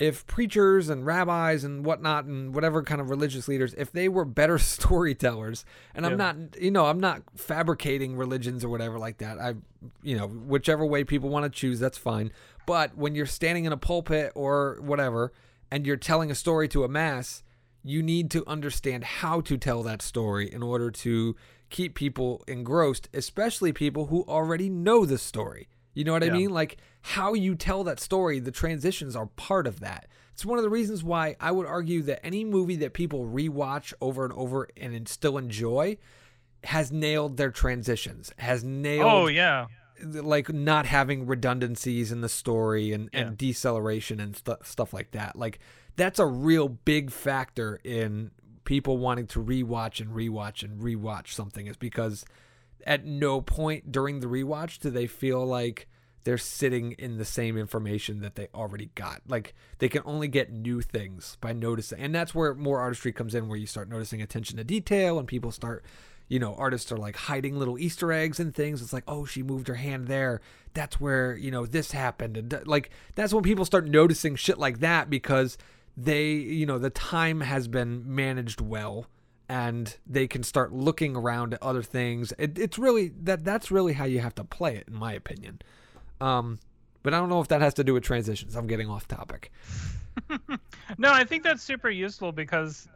[0.00, 4.24] if preachers and rabbis and whatnot and whatever kind of religious leaders, if they were
[4.24, 9.38] better storytellers, and I'm not, you know, I'm not fabricating religions or whatever like that.
[9.38, 9.54] I,
[10.02, 12.32] you know, whichever way people want to choose, that's fine.
[12.66, 15.32] But when you're standing in a pulpit or whatever,
[15.70, 17.42] and you're telling a story to a mass,
[17.82, 21.36] you need to understand how to tell that story in order to
[21.68, 25.68] keep people engrossed, especially people who already know the story.
[26.00, 26.50] You know what I mean?
[26.50, 30.06] Like how you tell that story, the transitions are part of that.
[30.32, 33.92] It's one of the reasons why I would argue that any movie that people rewatch
[34.00, 35.98] over and over and still enjoy
[36.64, 39.66] has nailed their transitions, has nailed Oh yeah.
[40.02, 43.20] like not having redundancies in the story and, Yeah.
[43.20, 45.36] and deceleration and stu stuff like that.
[45.36, 45.58] Like
[45.96, 48.30] that's a real big factor in
[48.64, 52.24] people wanting to rewatch and rewatch and rewatch something is because
[52.86, 55.86] at no point during the rewatch do they feel like
[56.24, 59.22] they're sitting in the same information that they already got.
[59.26, 61.98] Like they can only get new things by noticing.
[61.98, 65.26] And that's where more artistry comes in where you start noticing attention to detail and
[65.26, 65.84] people start
[66.30, 68.80] you know, artists are like hiding little Easter eggs and things.
[68.80, 70.40] It's like, oh, she moved her hand there.
[70.74, 72.36] That's where, you know, this happened.
[72.36, 75.58] And uh, like, that's when people start noticing shit like that because
[75.96, 79.06] they, you know, the time has been managed well
[79.48, 82.32] and they can start looking around at other things.
[82.38, 85.60] It, it's really that that's really how you have to play it, in my opinion.
[86.20, 86.58] Um,
[87.02, 88.56] but I don't know if that has to do with transitions.
[88.56, 89.50] I'm getting off topic.
[90.98, 92.88] No, I think that's super useful because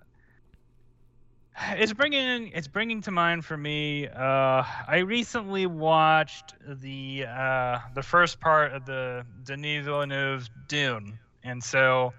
[1.70, 4.08] it's bringing it's bringing to mind for me.
[4.08, 11.62] Uh, I recently watched the uh, the first part of the Denis Villeneuve's Dune, and
[11.62, 12.12] so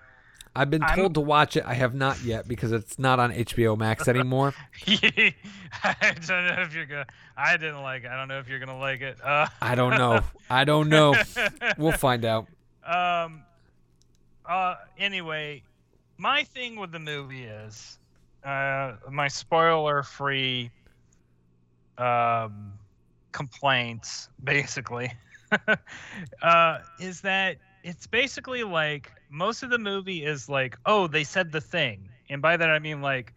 [0.55, 1.63] I've been I'm- told to watch it.
[1.65, 4.53] I have not yet because it's not on HBO Max anymore.
[4.87, 7.05] I don't know if you're gonna.
[7.35, 8.09] I didn't like it.
[8.09, 9.17] I don't know if you're gonna like it.
[9.23, 10.21] Uh, I don't know.
[10.49, 11.15] I don't know.
[11.77, 12.47] We'll find out.
[12.85, 13.43] um.
[14.47, 14.75] Uh.
[14.97, 15.63] Anyway,
[16.17, 17.99] my thing with the movie is,
[18.45, 20.69] uh, my spoiler-free,
[21.97, 22.73] um,
[23.31, 25.11] complaints basically,
[26.41, 31.51] uh, is that it's basically like most of the movie is like, oh, they said
[31.51, 33.33] the thing, and by that I mean like,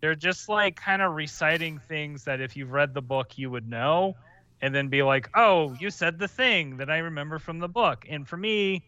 [0.00, 3.68] they're just like kind of reciting things that if you've read the book you would
[3.68, 4.14] know
[4.62, 8.06] and then be like, "Oh, you said the thing that I remember from the book."
[8.08, 8.82] And for me,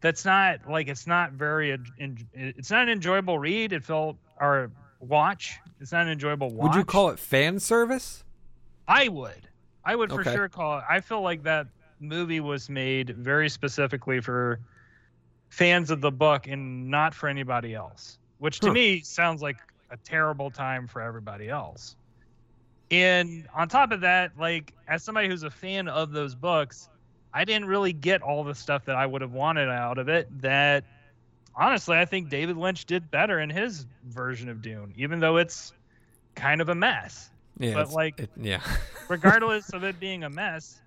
[0.00, 1.78] that's not like it's not very
[2.32, 3.74] it's not an enjoyable read.
[3.74, 5.58] It felt or watch.
[5.80, 6.68] It's not an enjoyable watch.
[6.68, 8.24] Would you call it fan service?
[8.88, 9.48] I would.
[9.84, 10.84] I would for sure call it.
[10.88, 11.66] I feel like that
[12.02, 14.60] movie was made very specifically for
[15.48, 18.72] fans of the book and not for anybody else, which to Huh.
[18.72, 19.56] me sounds like
[19.90, 21.96] a terrible time for everybody else.
[22.90, 26.88] And on top of that, like as somebody who's a fan of those books,
[27.34, 30.28] I didn't really get all the stuff that I would have wanted out of it.
[30.42, 30.84] That
[31.54, 35.72] honestly, I think David Lynch did better in his version of Dune, even though it's
[36.34, 37.28] kind of a mess
[37.58, 38.60] Yeah, But, like- it- yeah.
[39.08, 40.80] regardless of it being a mess,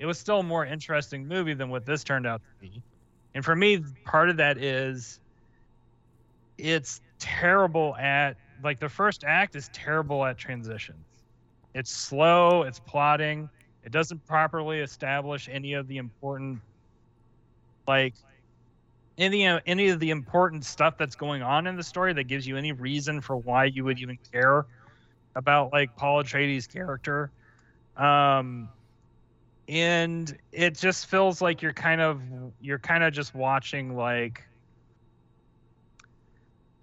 [0.00, 2.82] it was still a more interesting movie than what this turned out to be.
[3.34, 5.20] And for me, part of that is
[6.56, 11.04] it's terrible at like the first act is terrible at transitions.
[11.74, 13.48] It's slow, it's plotting,
[13.84, 16.60] it doesn't properly establish any of the important
[17.86, 18.14] like
[19.18, 22.46] any uh, any of the important stuff that's going on in the story that gives
[22.46, 24.64] you any reason for why you would even care
[25.36, 27.30] about like Paul Atreides' character.
[27.98, 28.70] Um
[29.70, 32.20] and it just feels like you're kind of
[32.60, 34.42] you're kind of just watching like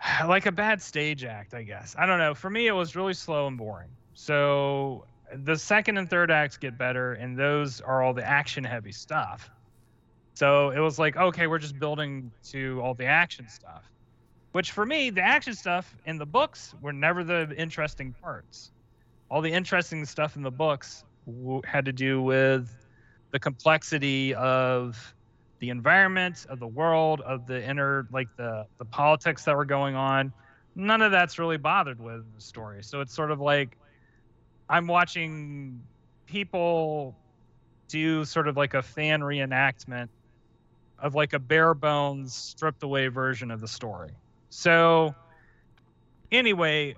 [0.25, 1.95] like a bad stage act, I guess.
[1.99, 2.33] I don't know.
[2.33, 3.89] For me it was really slow and boring.
[4.13, 5.03] So
[5.43, 9.49] the second and third acts get better, and those are all the action heavy stuff.
[10.33, 13.83] So it was like, okay, we're just building to all the action stuff.
[14.53, 18.71] Which for me, the action stuff in the books were never the interesting parts.
[19.29, 21.03] All the interesting stuff in the books
[21.65, 22.69] had to do with
[23.31, 25.13] the complexity of
[25.59, 29.95] the environment, of the world, of the inner, like the the politics that were going
[29.95, 30.31] on.
[30.75, 32.83] None of that's really bothered with the story.
[32.83, 33.77] So it's sort of like
[34.69, 35.81] I'm watching
[36.27, 37.15] people
[37.87, 40.09] do sort of like a fan reenactment
[40.99, 44.11] of like a bare bones stripped away version of the story.
[44.49, 45.15] So
[46.31, 46.95] anyway,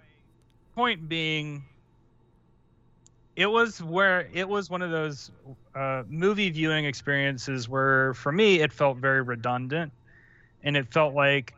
[0.75, 1.63] point being
[3.39, 5.31] it was where it was one of those
[5.73, 9.93] uh, movie viewing experiences where for me it felt very redundant.
[10.61, 11.53] And it felt like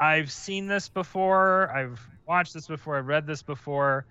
[0.00, 4.06] I've seen this before, I've watched this before, I've read this before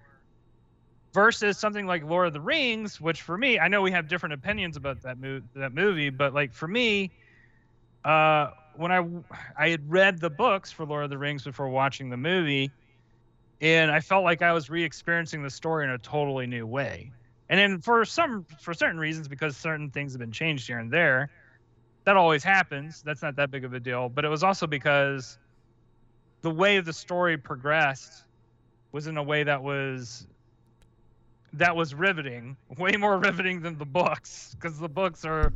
[1.14, 4.34] versus something like Lord of the Rings, which for me, I know we have different
[4.34, 7.10] opinions about that movie, that movie, but like for me,
[8.04, 9.08] uh, when I
[9.58, 12.70] I had read the books for Lord of the Rings before watching the movie,
[13.64, 17.14] and I felt like I was re-experiencing the story in a totally new way.
[17.48, 20.92] And then for some for certain reasons, because certain things have been changed here and
[20.92, 21.30] there,
[22.04, 23.02] that always happens.
[23.02, 24.10] That's not that big of a deal.
[24.10, 25.38] But it was also because
[26.42, 28.26] the way the story progressed
[28.92, 30.28] was in a way that was
[31.54, 35.54] that was riveting, way more riveting than the books, because the books are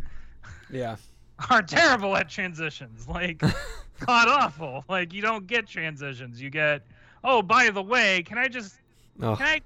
[0.70, 0.96] yeah
[1.50, 3.40] are terrible at transitions, like
[4.06, 4.86] god awful.
[4.88, 6.42] Like you don't get transitions.
[6.42, 6.84] You get
[7.28, 8.76] oh by the way, can I just
[9.22, 9.36] oh.
[9.36, 9.62] can I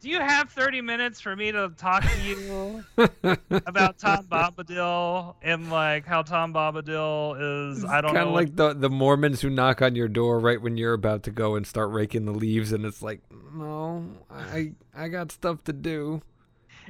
[0.00, 2.82] do you have 30 minutes for me to talk to you
[3.66, 7.84] about Tom Bombadil and like how Tom Bombadil is?
[7.84, 8.18] I don't know.
[8.18, 11.24] kind of like the the Mormons who knock on your door right when you're about
[11.24, 13.20] to go and start raking the leaves, and it's like,
[13.52, 16.22] no, I I got stuff to do.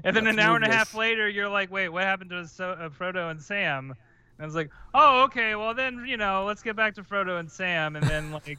[0.05, 2.71] And then an hour and a half later, you're like, wait, what happened to so-
[2.71, 3.91] uh, Frodo and Sam?
[3.91, 7.41] And I was like, oh, okay, well then you know, let's get back to Frodo
[7.41, 8.59] and Sam, and then like.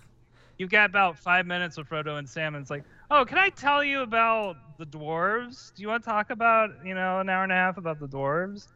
[0.58, 3.50] You've got about five minutes with Frodo and Sam, and it's like, Oh, can I
[3.50, 5.74] tell you about the dwarves?
[5.76, 8.08] Do you want to talk about, you know, an hour and a half about the
[8.08, 8.68] dwarves?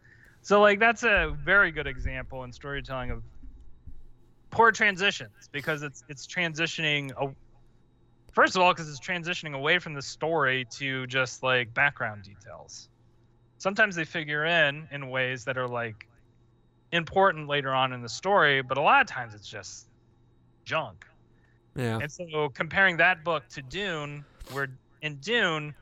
[0.41, 3.23] So like that's a very good example in storytelling of
[4.51, 7.33] poor transitions because it's it's transitioning a,
[8.33, 12.89] first of all because it's transitioning away from the story to just like background details.
[13.57, 16.07] Sometimes they figure in in ways that are like
[16.91, 19.87] important later on in the story, but a lot of times it's just
[20.65, 21.05] junk.
[21.75, 21.99] Yeah.
[22.01, 24.67] And so comparing that book to Dune, where
[25.01, 25.75] in Dune,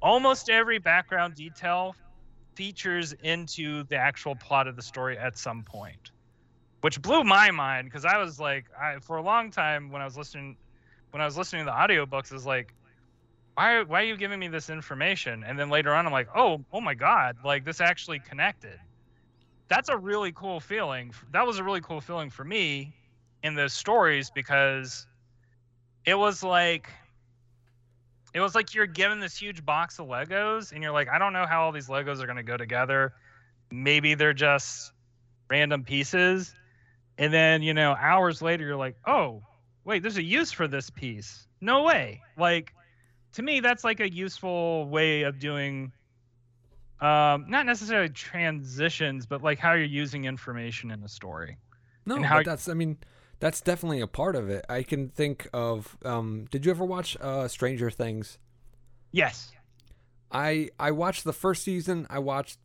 [0.00, 1.96] almost every background detail
[2.54, 6.10] features into the actual plot of the story at some point,
[6.80, 10.04] which blew my mind because I was like, I for a long time when I
[10.04, 10.56] was listening,
[11.10, 12.74] when I was listening to the audiobooks, is like,
[13.54, 15.44] why why are you giving me this information?
[15.44, 18.78] And then later on, I'm like, oh oh my god, like this actually connected.
[19.68, 21.12] That's a really cool feeling.
[21.32, 22.94] That was a really cool feeling for me
[23.44, 25.06] in those stories because
[26.04, 26.88] it was like
[28.32, 31.32] it was like you're given this huge box of Legos and you're like, I don't
[31.32, 33.12] know how all these Legos are going to go together.
[33.70, 34.92] Maybe they're just
[35.48, 36.52] random pieces.
[37.16, 39.42] And then, you know, hours later, you're like, oh,
[39.84, 41.46] wait, there's a use for this piece.
[41.60, 42.22] No way.
[42.36, 42.72] Like,
[43.34, 45.92] to me, that's like a useful way of doing,
[47.00, 51.56] um, not necessarily transitions, but like how you're using information in a story.
[52.04, 52.98] No, how but that's, I mean,
[53.44, 54.64] that's definitely a part of it.
[54.70, 55.98] I can think of.
[56.02, 58.38] Um, did you ever watch uh, Stranger Things?
[59.12, 59.52] Yes.
[60.32, 62.06] I I watched the first season.
[62.08, 62.58] I watched.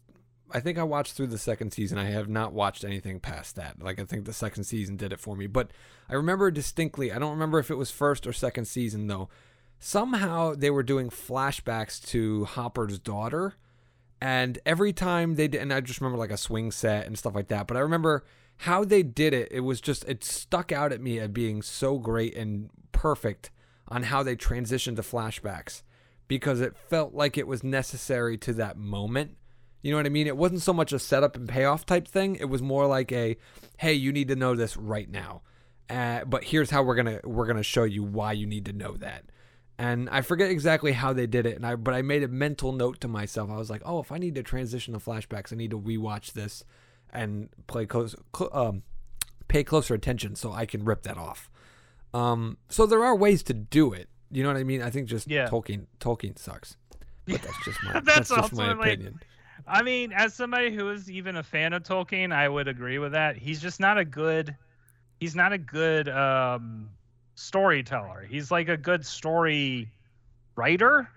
[0.52, 1.98] I think I watched through the second season.
[1.98, 3.84] I have not watched anything past that.
[3.84, 5.48] Like I think the second season did it for me.
[5.48, 5.72] But
[6.08, 7.12] I remember distinctly.
[7.12, 9.28] I don't remember if it was first or second season though.
[9.80, 13.56] Somehow they were doing flashbacks to Hopper's daughter,
[14.22, 17.36] and every time they did, and I just remember like a swing set and stuff
[17.36, 17.68] like that.
[17.68, 18.24] But I remember
[18.64, 21.98] how they did it, it was just it stuck out at me as being so
[21.98, 23.52] great and perfect
[23.88, 25.82] on how they transitioned to flashbacks
[26.28, 29.38] because it felt like it was necessary to that moment.
[29.82, 30.28] You know what I mean?
[30.28, 32.36] It wasn't so much a setup and payoff type thing.
[32.36, 33.38] It was more like a,
[33.78, 35.42] hey, you need to know this right now.
[35.90, 38.98] Uh, but here's how we're gonna we're gonna show you why you need to know
[38.98, 39.24] that.
[39.78, 42.74] And I forget exactly how they did it, and I but I made a mental
[42.74, 43.50] note to myself.
[43.50, 46.34] I was like, oh, if I need to transition to flashbacks, I need to rewatch
[46.34, 46.66] this
[47.12, 48.84] and play close, cl- um,
[49.48, 51.50] pay closer attention so I can rip that off.
[52.14, 54.10] Um, so there are ways to do it.
[54.32, 54.82] You know what I mean?
[54.82, 55.48] I think just yeah.
[55.48, 56.78] Tolkien Tolkien sucks.
[57.26, 59.20] But that's just my that's, that's just my opinion.
[59.68, 63.12] I mean, as somebody who is even a fan of Tolkien, I would agree with
[63.12, 63.38] that.
[63.38, 64.56] He's just not a good
[65.20, 66.90] he's not a good um,
[67.36, 68.26] storyteller.
[68.30, 69.90] He's like a good story
[70.56, 71.10] writer,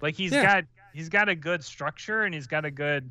[0.00, 0.42] Like he's Yeah.
[0.42, 0.64] got
[0.94, 3.10] he's got a good structure and he's got a good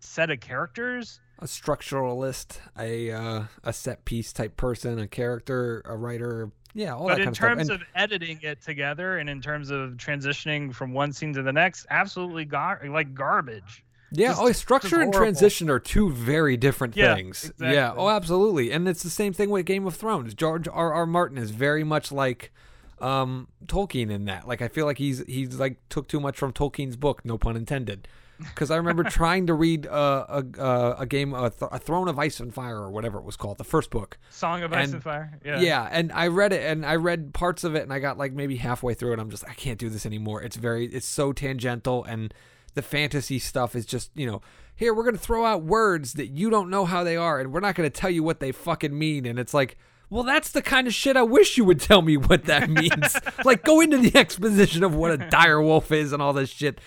[0.00, 1.20] set of characters.
[1.38, 6.50] A structuralist, a uh, a set piece type person, a character, a writer.
[6.74, 7.78] Yeah, all but that in kind of stuff.
[7.78, 11.52] terms of editing it together and in terms of transitioning from one scene to the
[11.52, 13.84] next, absolutely gar- like garbage.
[14.10, 17.44] Yeah, Just- oh, structure and transition are two very different Yeah, things.
[17.44, 17.74] exactly.
[17.74, 18.70] Yeah, oh, absolutely.
[18.70, 20.34] And it's the same thing with Game of Thrones.
[20.34, 20.92] George R.
[20.92, 21.06] R.
[21.06, 22.52] Martin is very much like
[23.00, 24.46] um, Tolkien in that.
[24.46, 27.56] Like, I feel like he's he's like took too much from Tolkien's book, no pun
[27.56, 28.06] intended.
[28.44, 32.08] Because I remember trying to read uh, a a a game, a, th- a Throne
[32.08, 34.18] of Ice and Fire, or whatever it was called, the first book.
[34.30, 35.38] Song of Ice And- and Fire.
[35.44, 35.60] Yeah.
[35.60, 38.32] Yeah, and I read it and I read parts of it and I got like
[38.32, 40.42] maybe halfway through and I'm just I can't do this anymore.
[40.42, 42.32] It's very it's so tangential and
[42.74, 44.40] the fantasy stuff is just, you know,
[44.74, 47.52] here we're going to throw out words that you don't know how they are and
[47.52, 49.76] we're not going to tell you what they fucking mean and it's like
[50.08, 53.16] well, that's the kind of shit I wish you would tell me what that means.
[53.46, 56.82] like, go into the exposition of what a dire wolf is and all this shit,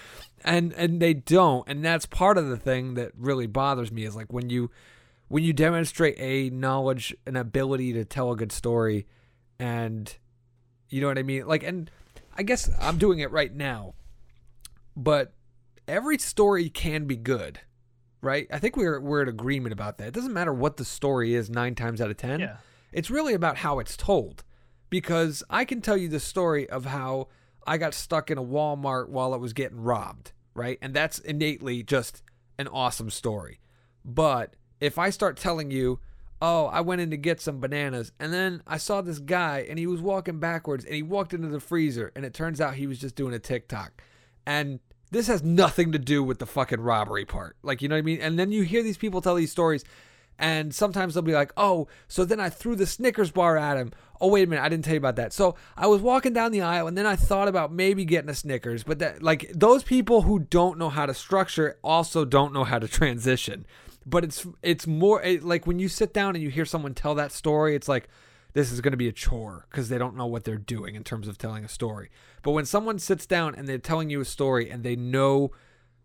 [0.45, 4.15] and and they don't, and that's part of the thing that really bothers me is
[4.15, 4.71] like when you
[5.27, 9.05] when you demonstrate a knowledge and ability to tell a good story
[9.59, 10.15] and
[10.89, 11.47] you know what I mean?
[11.47, 11.89] Like and
[12.37, 13.95] I guess I'm doing it right now
[14.95, 15.33] but
[15.87, 17.59] every story can be good
[18.21, 18.47] right?
[18.51, 20.07] I think we're we're in agreement about that.
[20.07, 22.57] It doesn't matter what the story is 9 times out of 10 Yeah.
[22.91, 24.43] it's really about how it's told.
[24.89, 27.27] Because I can tell you the story of how
[27.67, 30.79] I got stuck in a Walmart while it was getting robbed, right?
[30.81, 32.23] And that's innately just
[32.57, 33.59] an awesome story.
[34.03, 35.99] But if I start telling you,
[36.41, 39.77] oh, I went in to get some bananas and then I saw this guy and
[39.77, 42.87] he was walking backwards and he walked into the freezer and it turns out he
[42.87, 44.01] was just doing a TikTok.
[44.45, 44.79] And
[45.11, 47.55] this has nothing to do with the fucking robbery part.
[47.63, 48.21] Like, you know what I mean?
[48.21, 49.83] And then you hear these people tell these stories
[50.37, 53.91] and sometimes they'll be like, oh, so then I threw the Snickers bar at him.
[54.19, 55.33] Oh, wait a minute, I didn't tell you about that.
[55.33, 58.33] So I was walking down the aisle and then I thought about maybe getting a
[58.33, 62.63] Snickers, but that like those people who don't know how to structure also don't know
[62.63, 63.65] how to transition.
[64.05, 67.15] But it's it's more it, like when you sit down and you hear someone tell
[67.15, 68.07] that story, it's like
[68.53, 71.03] this is going to be a chore because they don't know what they're doing in
[71.03, 72.09] terms of telling a story.
[72.41, 75.51] But when someone sits down and they're telling you a story and they know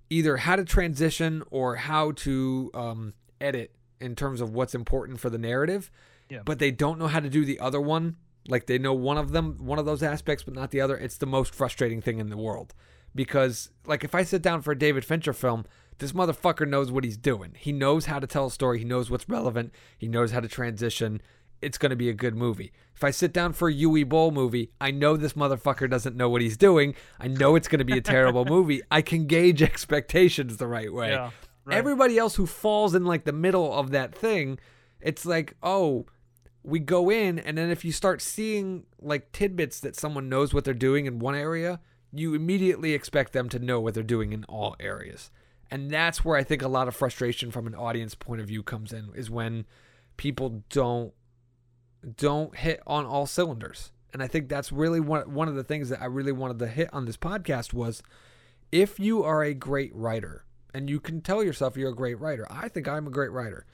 [0.09, 5.31] either how to transition or how to um, edit in terms of what's important for
[5.31, 5.91] the narrative,
[6.29, 6.41] Yeah.
[6.45, 8.17] but they don't know how to do the other one.
[8.49, 10.97] Like they know one of them, one of those aspects, but not the other.
[10.97, 12.75] It's the most frustrating thing in the world
[13.15, 15.65] because, like, if I sit down for a David Fincher film,
[15.99, 17.53] this motherfucker knows what he's doing.
[17.59, 18.79] He knows how to tell a story.
[18.79, 19.75] He knows what's relevant.
[19.99, 21.21] He knows how to transition.
[21.61, 22.73] It's going to be a good movie.
[22.95, 26.31] If I sit down for a Uwe Boll movie, I know this motherfucker doesn't know
[26.31, 26.95] what he's doing.
[27.19, 28.81] I know it's going to be a terrible movie.
[28.91, 31.11] I can gauge expectations the right way.
[31.11, 31.31] Yeah.
[31.65, 31.77] Right.
[31.77, 34.59] Everybody else who falls in like the middle of that thing,
[35.01, 36.07] it's like, oh,
[36.63, 40.65] we go in, and then if you start seeing like tidbits that someone knows what
[40.65, 41.81] they're doing in one area,
[42.13, 45.31] you immediately expect them to know what they're doing in all areas.
[45.71, 48.63] And that's where I think a lot of frustration from an audience point of view
[48.63, 49.67] comes in is when
[50.17, 51.13] people don't
[52.17, 53.93] don't hit on all cylinders.
[54.13, 56.67] And I think that's really one one of the things that I really wanted to
[56.67, 58.03] hit on this podcast was
[58.73, 60.45] if you are a great writer
[60.75, 62.47] and you can tell yourself you're a great writer.
[62.51, 63.67] I think I'm a great writer.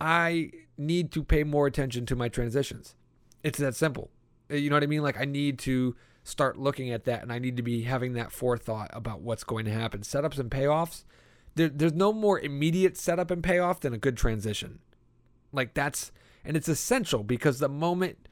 [0.00, 2.94] I need to pay more attention to my transitions.
[3.42, 4.10] It's that simple.
[4.50, 5.02] Uh, You know what I mean?
[5.02, 8.32] Like I need to start looking at that and I need to be having that
[8.32, 10.00] forethought about what's going to happen.
[10.00, 11.04] Setups and payoffs.
[11.54, 14.80] There, there's no more immediate setup and payoff than a good transition.
[15.52, 16.12] Like that's
[16.44, 18.28] and it's essential because the moment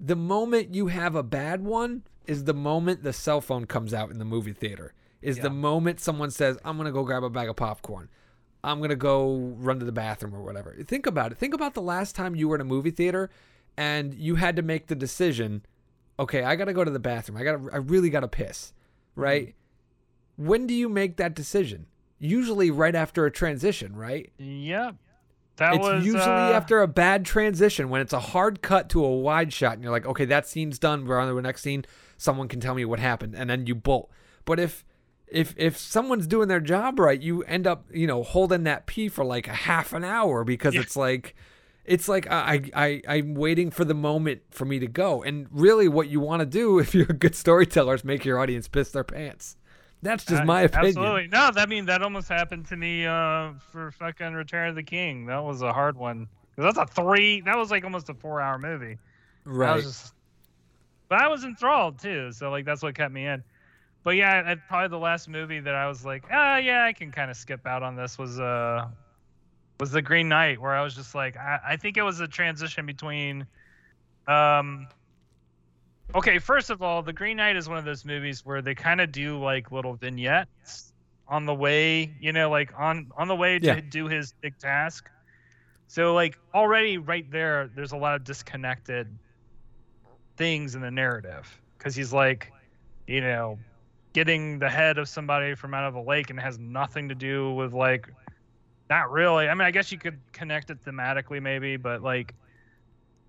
[0.00, 4.10] the moment you have a bad one is the moment the cell phone comes out
[4.10, 4.94] in the movie theater.
[5.22, 5.44] Is Yeah.
[5.44, 8.08] the moment someone says, "I'm gonna go grab a bag of popcorn."
[8.62, 10.74] I'm gonna go run to the bathroom or whatever.
[10.84, 11.38] Think about it.
[11.38, 13.30] Think about the last time you were in a movie theater
[13.76, 15.64] and you had to make the decision.
[16.18, 17.38] Okay, I gotta go to the bathroom.
[17.38, 17.68] I gotta.
[17.72, 18.72] I really gotta piss.
[19.14, 19.54] Right.
[20.36, 21.86] When do you make that decision?
[22.18, 24.30] Usually right after a transition, right?
[24.38, 24.96] Yep.
[25.56, 29.04] That it's was usually uh, after a bad transition when it's a hard cut to
[29.04, 31.06] a wide shot and you're like, okay, that scene's done.
[31.06, 31.84] We're on to the next scene.
[32.16, 34.10] Someone can tell me what happened, and then you bolt.
[34.44, 34.84] But if
[35.30, 39.08] if if someone's doing their job right, you end up you know holding that pee
[39.08, 40.80] for like a half an hour because Yeah.
[40.82, 41.34] it's like
[41.84, 45.22] it's like I, I I'm waiting for the moment for me to go.
[45.22, 48.38] And really, what you want to do if you're a good storyteller is make your
[48.38, 49.56] audience piss their pants.
[50.02, 50.88] That's just Uh, my opinion.
[50.96, 51.28] Absolutely.
[51.28, 55.26] No, that mean that almost happened to me uh, for fucking Return of the King.
[55.26, 56.26] That was a hard one.
[56.56, 57.42] That's a three.
[57.42, 58.96] That was like almost a four-hour movie.
[59.46, 59.76] I Right.
[59.76, 60.14] was just,
[61.08, 62.32] but I was enthralled too.
[62.32, 63.42] So like that's what kept me in.
[64.02, 67.12] But yeah, I, probably the last movie that I was like, ah, yeah, I can
[67.12, 68.88] kind of skip out on this was uh
[69.78, 72.28] was the Green Knight, where I was just like, I, I think it was a
[72.28, 73.46] transition between,
[74.26, 74.86] um,
[76.14, 79.00] Okay, first of all, The Green Knight is one of those movies where they kind
[79.00, 80.92] of do like little vignettes
[81.28, 83.80] on the way, you know, like on on the way to Yeah.
[83.80, 85.08] do his big task.
[85.86, 89.06] So like already right there, there's a lot of disconnected
[90.36, 92.52] things in the narrative because he's like,
[93.06, 93.58] you know,
[94.12, 97.14] getting the head of somebody from out of a lake and it has nothing to
[97.14, 98.08] do with like,
[98.88, 99.48] not really.
[99.48, 102.34] I mean, I guess you could connect it thematically maybe, but like,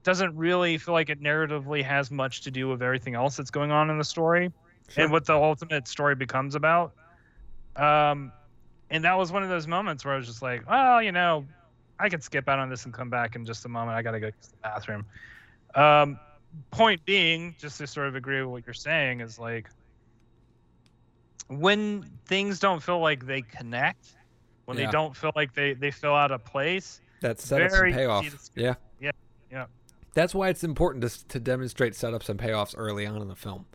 [0.03, 3.71] doesn't really feel like it narratively has much to do with everything else that's going
[3.71, 4.51] on in the story
[4.89, 5.03] Sure.
[5.03, 6.93] and what the ultimate story becomes about.
[7.75, 8.32] Um,
[8.89, 11.45] and that was one of those moments where I was just like, well, you know,
[11.99, 13.95] I could skip out on this and come back in just a moment.
[13.95, 15.05] I got to go to the bathroom.
[15.75, 16.19] Um,
[16.71, 19.69] point being, just to sort of agree with what you're saying, is like
[21.47, 24.15] when things don't feel like they connect,
[24.65, 24.85] when Yeah.
[24.85, 28.49] they don't feel like they, they fill out a place, That setups Very and payoff.
[28.55, 28.75] Yeah.
[28.99, 29.11] Yeah,
[29.51, 29.65] yeah.
[30.13, 33.65] That's why it's important to, to demonstrate setups and payoffs early on in the film.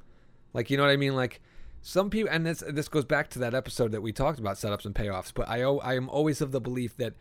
[0.52, 1.14] Like, you know what I mean?
[1.14, 1.40] Like,
[1.82, 4.86] some people, and this this goes back to that episode that we talked about setups
[4.86, 5.32] and payoffs.
[5.34, 7.14] But I I am always of the belief that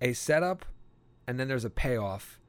[0.00, 0.64] a setup,
[1.26, 2.39] and then there's a payoff,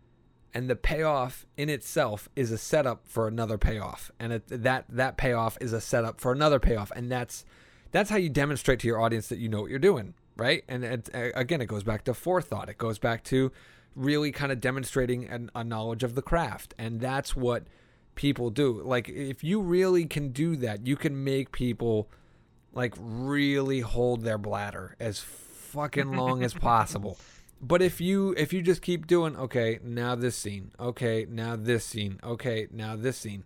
[0.53, 5.17] and the payoff in itself is a setup for another payoff, and it, that that
[5.17, 7.45] payoff is a setup for another payoff, and that's
[7.91, 10.63] that's how you demonstrate to your audience that you know what you're doing, right?
[10.67, 12.69] And it, again, it goes back to forethought.
[12.69, 13.51] It goes back to
[13.95, 17.63] really kind of demonstrating an, a knowledge of the craft, and that's what
[18.15, 18.81] people do.
[18.83, 22.09] Like, if you really can do that, you can make people
[22.73, 27.17] like really hold their bladder as fucking long as possible.
[27.62, 31.86] But if you if you just keep doing okay, now this scene, okay, now this
[31.86, 33.43] scene, okay, now this scene,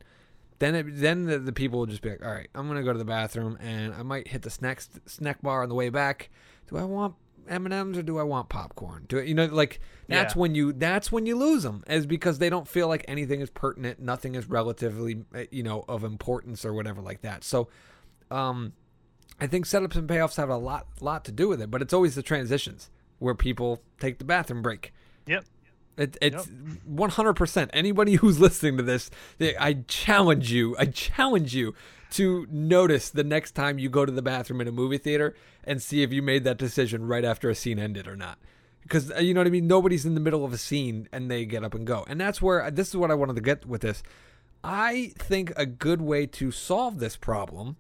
[0.60, 2.94] then it, then the, the people will just be like, all right, I'm gonna go
[2.94, 6.30] to the bathroom and I might hit the snack snack bar on the way back.
[6.70, 7.16] Do I want
[7.50, 9.04] M and M's or do I want popcorn?
[9.10, 10.40] Do I, you know like that's Yeah.
[10.40, 13.50] when you that's when you lose them is because they don't feel like anything is
[13.50, 17.44] pertinent, nothing is relatively uh, you know of importance or whatever like that.
[17.44, 17.68] So,
[18.32, 18.72] um,
[19.42, 21.94] I think setups and payoffs have a lot lot to do with it, but it's
[21.94, 22.90] always the transitions
[23.26, 24.94] where people take the bathroom break.
[25.26, 25.46] Yep.
[25.98, 26.48] It, it's
[26.86, 27.72] one hundred percent.
[27.74, 29.10] Anybody who's listening to this,
[29.40, 30.76] they- I challenge you.
[30.78, 31.74] I challenge you
[32.12, 35.82] to notice the next time you go to the bathroom in a movie theater and
[35.82, 38.38] see if you made that decision right after a scene ended or not.
[38.84, 39.66] Because uh, you know what I mean.
[39.68, 42.42] Nobody's in the middle of a scene and they get up and go, and that's
[42.42, 44.04] where this is what I wanted to get with this.
[44.64, 47.78] I think a good way to solve this problem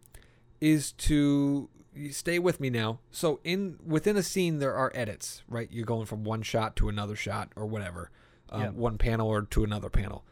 [0.61, 2.99] is to you stay with me now.
[3.11, 5.69] So in within a scene there are edits, right?
[5.71, 8.11] You're going from one shot to another shot or whatever,
[8.49, 8.69] um, Yeah.
[8.71, 10.23] one panel or to another panel.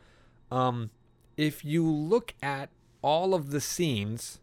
[0.51, 0.91] Um,
[1.37, 2.69] if you look at
[3.01, 4.39] all of the scenes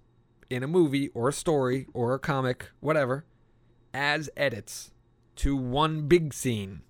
[0.48, 3.24] in a movie or a story or a comic, whatever,
[3.94, 4.90] as edits
[5.36, 6.82] to one big scene.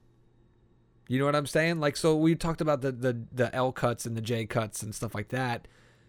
[1.09, 1.81] You know what I'm saying?
[1.81, 4.95] Like, so we talked about the the the L cuts and the J cuts and
[4.95, 5.67] stuff like that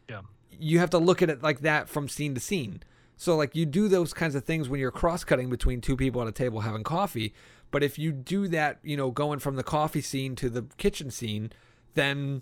[0.07, 0.21] Yeah.
[0.51, 2.81] you have to look at it like that from scene to scene.
[3.21, 6.23] So like you do those kinds of things when you're cross cutting between two people
[6.23, 7.35] at a table having coffee.
[7.69, 11.11] But if you do that, you know, going from the coffee scene to the kitchen
[11.11, 11.51] scene,
[11.93, 12.41] then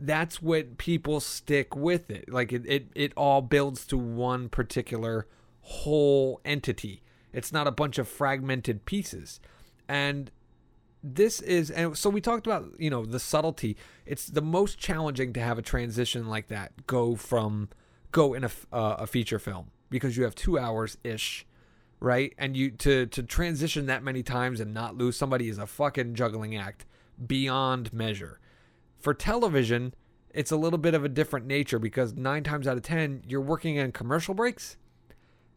[0.00, 2.28] that's what people stick with it.
[2.28, 5.28] Like it, it, it all builds to one particular
[5.60, 7.02] whole entity.
[7.32, 9.38] It's not a bunch of fragmented pieces.
[9.88, 10.32] And
[11.04, 15.32] this is and so we talked about you know the subtlety it's the most challenging
[15.34, 17.68] to have a transition like that go from
[18.10, 21.46] go in a, uh, a feature film because you have two hours ish
[22.00, 22.34] right?
[22.38, 26.14] And you to to transition that many times and not lose somebody is a fucking
[26.14, 26.84] juggling act
[27.26, 28.40] beyond measure.
[28.98, 29.94] For television
[30.30, 33.40] it's a little bit of a different nature because nine times out of ten you're
[33.40, 34.76] working in commercial breaks.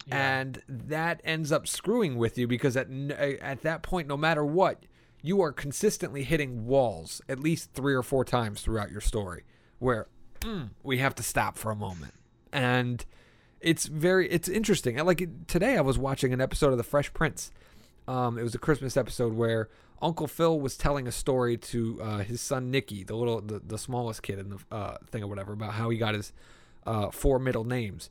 [0.08, 0.40] Yeah.
[0.40, 4.86] and that ends up screwing with you because at at that point no matter what
[5.22, 9.44] you are consistently hitting walls at least 3 or 4 times throughout your story
[9.78, 10.08] where
[10.40, 12.14] mm, we have to stop for a moment.
[12.52, 13.06] And
[13.62, 17.52] it's very it's interesting like today I was watching an episode of The Fresh Prince
[18.10, 19.70] um, it was a Christmas episode where
[20.02, 23.78] Uncle Phil was telling a story to uh, his son Nicky, the little, the, the
[23.78, 26.34] smallest kid in the uh, thing or whatever, about how he got his
[26.88, 28.10] uh, four middle names.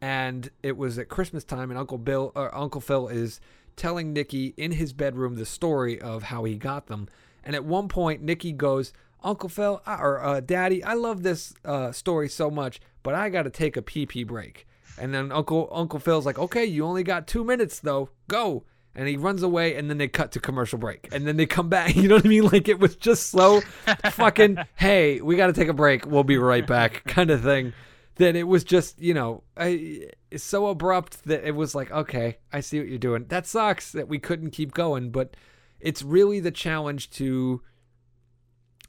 [0.00, 3.40] And it was at Christmas time, and Uncle Bill, or Uncle Phil, is
[3.74, 7.08] telling Nicky in his bedroom the story of how he got them.
[7.42, 8.92] And at one point, Nicky goes,
[9.24, 13.42] "Uncle Phil, or uh, Daddy, I love this uh, story so much, but I got
[13.42, 14.68] to take a pee pee break."
[14.98, 18.10] And then Uncle Uncle Phil's like, "Okay, you only got two minutes though.
[18.28, 18.64] Go."
[18.94, 21.70] And he runs away, and then they cut to commercial break, and then they come
[21.70, 21.96] back.
[21.96, 22.44] You know what I mean?
[22.44, 23.62] Like it was just so
[24.10, 24.58] fucking.
[24.76, 26.06] Hey, we got to take a break.
[26.06, 27.72] We'll be right back, kind of thing.
[28.16, 32.36] That it was just, you know, I, it's so abrupt that it was like, okay,
[32.52, 33.24] I see what you're doing.
[33.28, 35.34] That sucks that we couldn't keep going, but
[35.80, 37.62] it's really the challenge to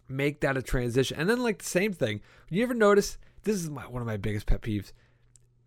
[0.10, 1.18] make that a transition.
[1.20, 2.22] And then like the same thing.
[2.49, 4.91] You ever notice this is my one of my biggest pet peeves.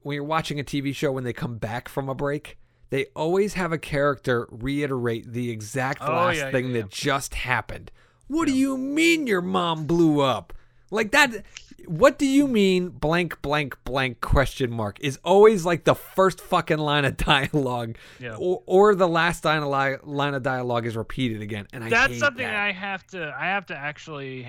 [0.06, 2.58] When you're watching a TV show when they come back from a break,
[2.90, 6.86] they always have a character reiterate the exact Oh, last yeah, thing yeah, that yeah.
[6.90, 7.90] just happened.
[8.28, 10.52] What do you mean your mom blew up?
[10.92, 11.42] Like that
[11.86, 16.78] what do you mean blank blank blank question mark is always like the first fucking
[16.78, 18.36] line of dialogue Yeah.
[18.36, 22.18] or, or the last line of, line of dialogue is repeated again and I That's
[22.20, 22.54] something that.
[22.54, 24.46] I have to I have to actually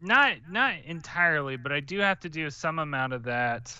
[0.00, 3.74] not not entirely, but I do have to do some amount of that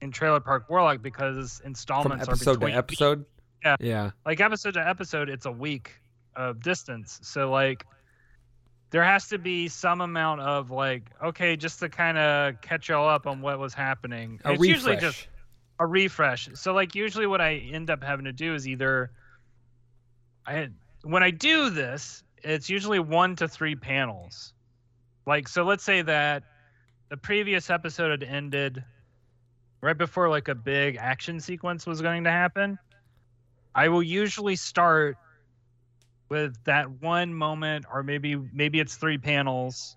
[0.00, 3.24] in Trailer Park Warlock because from installments are episode to between episode.
[3.64, 3.76] Yeah.
[3.80, 4.10] Yeah.
[4.24, 6.00] like episode to episode it's a week
[6.36, 7.84] of distance so like
[8.90, 13.08] there has to be some amount of like okay just to kind of catch y'all
[13.08, 14.68] up on what was happening A it's refresh.
[14.76, 15.28] usually just
[15.80, 19.10] a refresh so like usually what i end up having to do is either
[20.46, 20.68] i
[21.02, 24.52] when i do this it's usually one to three panels
[25.26, 26.44] like so let's say that
[27.08, 28.84] the previous episode had ended
[29.86, 32.78] right before like a big action sequence was going to happen
[33.76, 35.18] I will usually start
[36.30, 39.96] with that one moment, or maybe maybe it's three panels,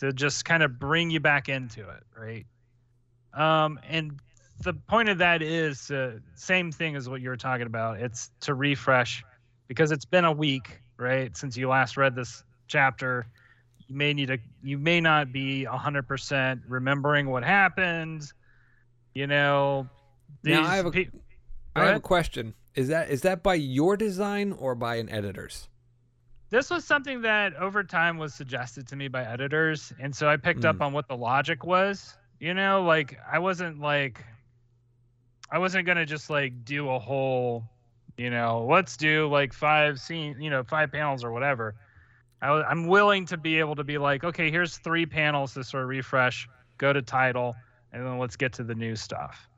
[0.00, 2.46] to just kind of bring you back into it, right?
[3.34, 4.18] Um, and
[4.62, 8.00] the point of that is uh, same thing as what you were talking about.
[8.00, 9.22] It's to refresh
[9.68, 13.26] because it's been a week, right, since you last read this chapter.
[13.88, 18.32] You may need a you may not be hundred percent remembering what happened.
[19.14, 19.88] You know,
[20.44, 21.08] Now, I have a- pe-
[21.76, 22.54] I have a question.
[22.74, 25.68] Is that is that by your design or by an editor's?
[26.50, 30.36] this was something that over time was suggested to me by editors and so i
[30.36, 30.80] picked up Mm.
[30.82, 34.22] on what the logic was you know like i wasn't like
[35.50, 37.64] i wasn't gonna just like do a whole
[38.18, 41.74] you know let's do like five scene you know five panels or whatever
[42.42, 45.64] I, wa- i'm willing to be able to be like okay here's three panels to
[45.64, 46.46] sort of refresh
[46.76, 47.54] go to title
[47.92, 49.48] and then let's get to the new stuff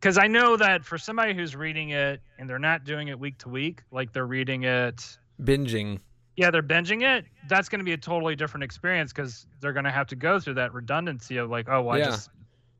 [0.00, 3.36] because i know that for somebody who's reading it and they're not doing it week
[3.38, 6.00] to week like they're reading it Binging.
[6.36, 7.24] yeah, they're binging it.
[7.48, 10.40] That's going to be a totally different experience because they're going to have to go
[10.40, 12.30] through that redundancy of like, oh, well, I just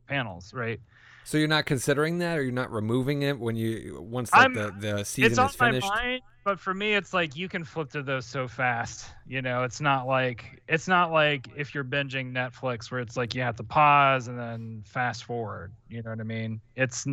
[0.08, 0.80] panels, right?
[1.24, 4.74] So you're not considering that, or you're not removing it when you once like the
[4.78, 5.86] the season it's on is finished.
[5.86, 9.04] my mind, but for me, it's like you can flip through those so fast.
[9.26, 13.34] You know, it's not like it's not like if you're binging Netflix where it's like
[13.34, 15.74] you have to pause and then fast forward.
[15.90, 16.58] You know what I mean?
[16.74, 17.06] It's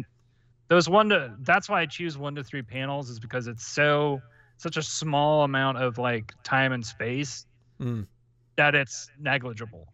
[0.70, 1.36] those one to.
[1.42, 4.22] That's why I choose one to three panels is because it's so
[4.56, 7.46] such a small amount of like time and space
[7.82, 8.08] Mm.
[8.56, 9.90] that it's negligible,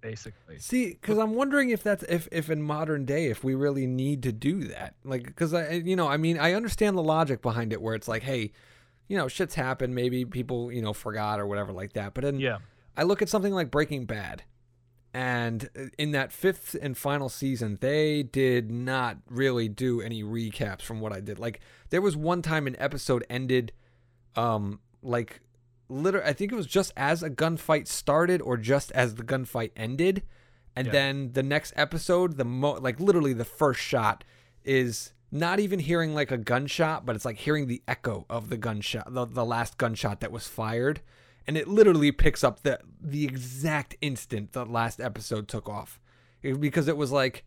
[0.00, 0.58] basically.
[0.58, 4.22] See, because I'm wondering if that's if if in modern day if we really need
[4.22, 7.74] to do that, like because I you know I mean I understand the logic behind
[7.74, 8.52] it where it's like hey,
[9.08, 12.38] you know shit's happened maybe people you know forgot or whatever like that, but then
[12.40, 12.58] Yeah.
[12.96, 14.42] I look at something like Breaking Bad,
[15.12, 20.82] and uh, in that fifth and final season, they did not really do any recaps
[20.82, 21.38] from what I did.
[21.38, 23.72] Like there was one time an episode ended,
[24.34, 25.40] um, like
[25.88, 29.70] literally, I think it was just as a gunfight started or just as the gunfight
[29.76, 30.22] ended,
[30.74, 30.92] and Yeah.
[30.92, 34.24] then the next episode, the mo like literally the first shot
[34.64, 38.56] is not even hearing like a gunshot, but it's like hearing the echo of the
[38.56, 41.00] gunshot, the, the last gunshot that was fired.
[41.46, 46.00] And it literally picks up the the exact instant the last episode took off.
[46.42, 47.44] It- because it was like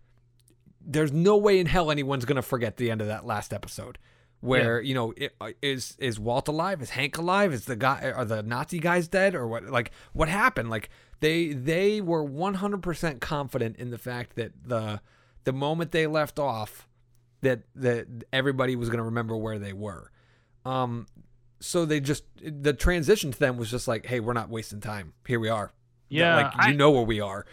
[0.82, 3.98] there's no way in hell anyone's gonna forget the end of that last episode.
[4.42, 6.82] Where you know it, uh, is is Walt alive?
[6.82, 7.52] Is Hank alive?
[7.52, 9.66] Is the guy are the Nazi guys dead or what?
[9.66, 10.70] Like what happened?
[10.70, 15.02] Like they they were 100% confident in the fact that the
[15.44, 16.88] the moment they left off
[17.42, 20.12] that that everybody was gonna remember where they were
[20.66, 21.06] um
[21.62, 25.12] so they just the transition to them was just like, hey, we're not wasting time.
[25.28, 25.74] Here we are.
[26.08, 26.36] Yeah.
[26.38, 27.46] like I, you know where we are.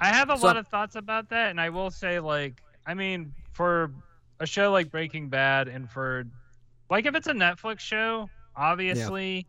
[0.00, 2.94] I have a So- lot of thoughts about that, and I will say, like, I
[2.94, 3.92] mean, for
[4.40, 6.24] a show like Breaking Bad, and for
[6.90, 9.46] like if it's a Netflix show, obviously,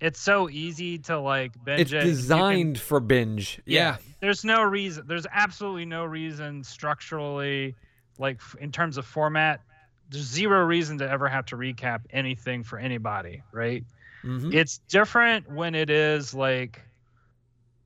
[0.00, 1.94] it's so easy to like binge It's it.
[1.96, 3.60] You can- designed for binge.
[3.66, 3.96] Yeah.
[4.20, 5.04] There's no reason.
[5.06, 7.76] There's absolutely no reason structurally,
[8.18, 9.60] like in terms of format.
[10.08, 13.84] There's zero reason to ever have to recap anything for anybody, right?
[14.24, 14.52] Mhm.
[14.54, 16.82] it's different when it is like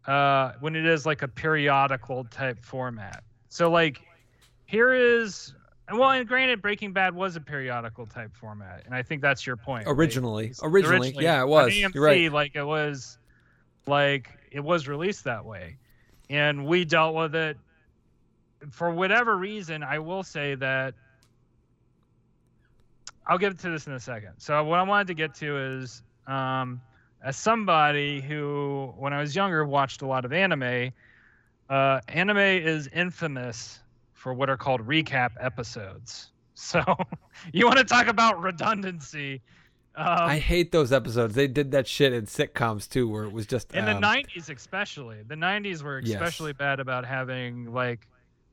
[0.07, 4.01] uh when it is like a periodical type format so like
[4.65, 5.53] here is
[5.93, 9.57] well and granted breaking bad was a periodical type format and i think that's your
[9.57, 9.93] point right?
[9.95, 10.53] Originally.
[10.63, 11.73] Originally, yeah, it was.
[11.73, 12.33] AMC, You're right.
[12.33, 13.19] like it was
[13.87, 15.77] like it was released that way
[16.31, 17.59] and we dealt with it
[18.71, 20.95] for whatever reason i will say that
[23.27, 24.33] I'll get to this in a second.
[24.39, 26.81] So what I wanted to get to is, um,
[27.25, 30.91] as somebody who, when I was younger, watched a lot of anime,
[31.69, 33.79] uh, anime is infamous
[34.15, 36.29] for what are called recap episodes.
[36.55, 36.83] So
[37.55, 39.41] you want to talk about redundancy?
[39.95, 41.35] Um, I hate those episodes.
[41.35, 44.51] They did that shit in sitcoms too, where it was just in um, the '90s,
[44.55, 46.11] especially the '90s were Yes.
[46.11, 48.07] especially bad about having like,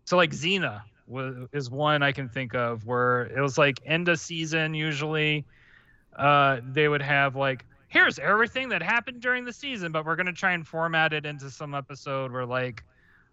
[0.07, 4.07] so like Xena was is one I can think of where it was like end
[4.07, 5.45] of season usually.
[6.15, 10.31] Uh, they would have like here's everything that happened during the season, but we're gonna
[10.31, 12.83] try and format it into some episode where like.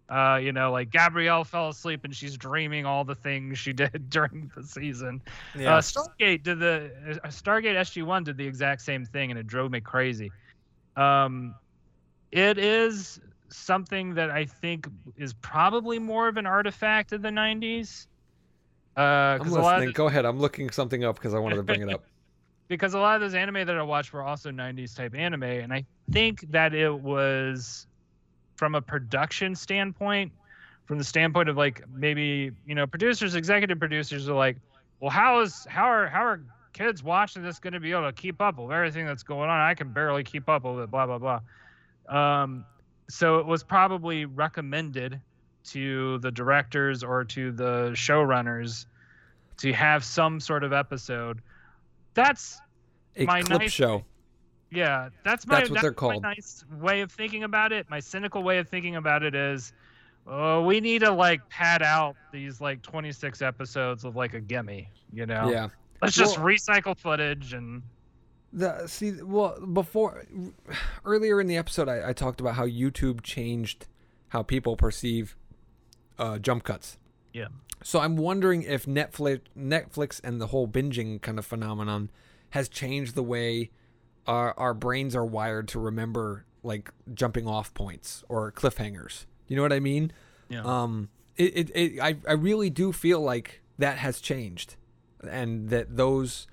[0.07, 4.11] Uh, you know, like Gabrielle fell asleep and she's dreaming all the things she did
[4.11, 5.22] during the season.
[5.59, 5.77] yeah.
[5.77, 6.91] Uh, Stargate did the
[7.25, 10.31] uh, Stargate SG One did the exact same thing, and it drove me crazy.
[10.95, 11.55] Um,
[12.33, 13.18] it is
[13.55, 18.07] something that I think is probably more of an artifact of the '90s.
[18.97, 20.25] Uh, I'm lot of Go ahead.
[20.25, 22.05] I'm looking something up because I wanted to bring it up.
[22.69, 25.73] because a lot of those anime that I watched were also 90s type anime, and
[25.73, 27.87] I think that it was
[28.57, 30.33] from a production standpoint,
[30.87, 34.57] from the standpoint of like maybe you know producers, executive producers are like,
[35.01, 36.41] well, how is how are how are
[36.73, 39.61] kids watching this going to be able to keep up with everything that's going on?
[39.61, 40.91] I can barely keep up with it.
[40.91, 41.41] Blah blah blah.
[42.09, 42.65] Um,
[43.09, 45.21] so it was probably recommended
[45.65, 48.87] to the directors or to the showrunners
[49.59, 51.41] to have some sort of episode.
[52.15, 52.61] That's
[53.17, 54.05] A My clip nice- show.
[54.71, 56.23] yeah, that's my That's what they're my called.
[56.23, 57.89] nice way of thinking about it.
[57.89, 59.73] My cynical way of thinking about it is,
[60.27, 64.89] oh, we need to like pad out these like 26 episodes of like a gimme.
[65.13, 65.69] You know, Yeah.
[66.03, 67.83] let's just recycle footage and
[68.57, 70.25] The see, well, before
[71.05, 73.87] earlier in the episode, I, I talked about how YouTube changed
[74.29, 75.37] how people perceive
[76.19, 76.97] uh, jump cuts.
[77.33, 77.49] Yeah.
[77.83, 82.11] So I'm wondering if Netflix, Netflix, and the whole binging kind of phenomenon
[82.51, 83.71] has changed the way
[84.27, 89.27] our our brains are wired to remember like jumping off points or cliffhangers.
[89.49, 90.13] You know what I mean?
[90.49, 90.63] Yeah.
[90.63, 94.77] Um, it, it, it I, I really do feel like that has changed,
[95.29, 96.47] and that those,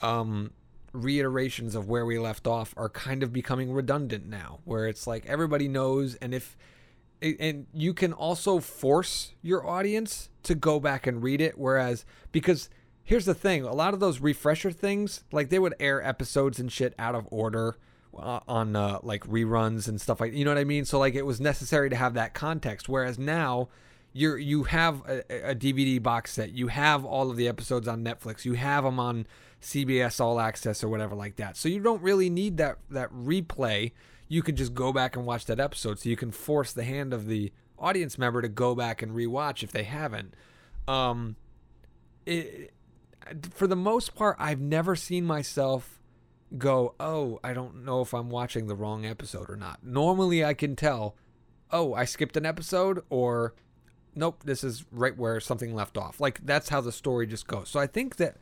[0.00, 0.52] um,
[0.92, 4.60] reiterations of where we left off are kind of becoming redundant now.
[4.64, 6.56] Where it's like everybody knows, and if,
[7.20, 11.58] and you can also force your audience to go back and read it.
[11.58, 12.68] Whereas because
[13.04, 16.70] here's the thing, a lot of those refresher things, like they would air episodes and
[16.70, 17.76] shit out of order
[18.16, 20.84] uh, on uh, like reruns and stuff like you know what I mean.
[20.84, 22.88] So like it was necessary to have that context.
[22.88, 23.68] Whereas now
[24.12, 28.04] you're you have a, a DVD box set, you have all of the episodes on
[28.04, 29.26] Netflix, you have them on
[29.60, 31.56] CBS All Access or whatever like that.
[31.56, 33.92] So you don't really need that that replay.
[34.28, 35.98] You can just go back and watch that episode.
[35.98, 39.62] So you can force the hand of the audience member to go back and rewatch
[39.62, 40.34] if they haven't.
[40.88, 41.36] Um,
[42.26, 42.72] it,
[43.50, 46.00] for the most part, I've never seen myself
[46.58, 49.84] go, oh, I don't know if I'm watching the wrong episode or not.
[49.84, 51.16] Normally, I can tell,
[51.70, 53.54] oh, I skipped an episode, or
[54.14, 56.20] nope, this is right where something left off.
[56.20, 57.68] Like that's how the story just goes.
[57.68, 58.36] So I think that,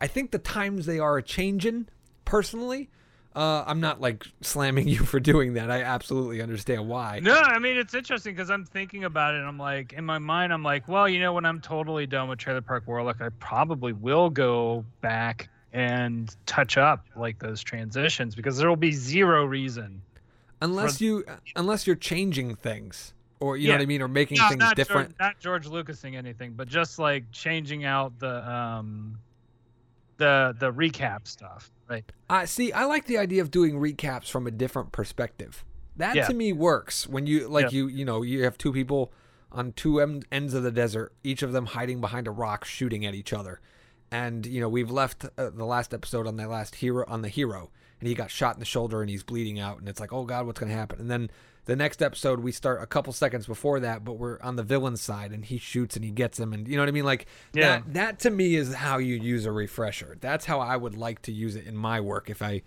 [0.00, 1.88] I think the times they are changing.
[2.24, 2.90] Personally,
[3.34, 5.70] uh, I'm not like slamming you for doing that.
[5.70, 7.20] I absolutely understand why.
[7.20, 9.38] No, I mean it's interesting because I'm thinking about it.
[9.38, 12.28] and I'm like, in my mind, I'm like, well, you know, when I'm totally done
[12.28, 18.34] with Trailer Park Warlock, I probably will go back and touch up like those transitions
[18.34, 20.02] because there will be zero reason.
[20.62, 21.24] Unless For- you,
[21.56, 24.76] unless you're changing things, or you know what I mean, or making No, things not
[24.76, 25.10] different.
[25.10, 29.18] George, not George Lucasing anything, but just like changing out the um,
[30.18, 31.70] the the recap stuff.
[31.88, 32.04] Right.
[32.28, 32.72] I see.
[32.72, 35.64] I like the idea of doing recaps from a different perspective.
[35.96, 36.26] That Yeah.
[36.26, 37.78] to me works when you like Yeah.
[37.78, 39.12] you you know you have two people
[39.52, 43.04] on two em- ends of the desert, each of them hiding behind a rock, shooting
[43.04, 43.60] at each other.
[44.12, 47.28] And you know we've left uh, the last episode on the last hero on the
[47.28, 50.12] hero, and he got shot in the shoulder and he's bleeding out, and it's like
[50.12, 51.00] oh god, what's gonna happen?
[51.00, 51.30] And then
[51.70, 55.00] the next episode we start a couple seconds before that, but we're on the villain's
[55.00, 57.04] side, and he shoots and he gets him, and you know what I mean?
[57.04, 57.76] Like Yeah.
[57.78, 60.16] that that to me is how you use a refresher.
[60.20, 62.62] That's how I would like to use it in my work if I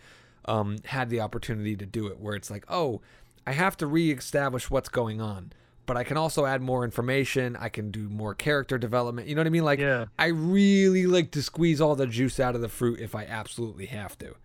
[0.46, 3.02] um, had the opportunity to do it, where it's like, oh,
[3.46, 5.52] I have to reestablish what's going on,
[5.86, 7.58] but I can also add more information.
[7.58, 9.28] I can do more character development.
[9.28, 9.66] You know what I mean?
[9.66, 10.06] Like, Yeah.
[10.18, 13.88] I really like to squeeze all the juice out of the fruit if I absolutely
[13.88, 14.36] have to.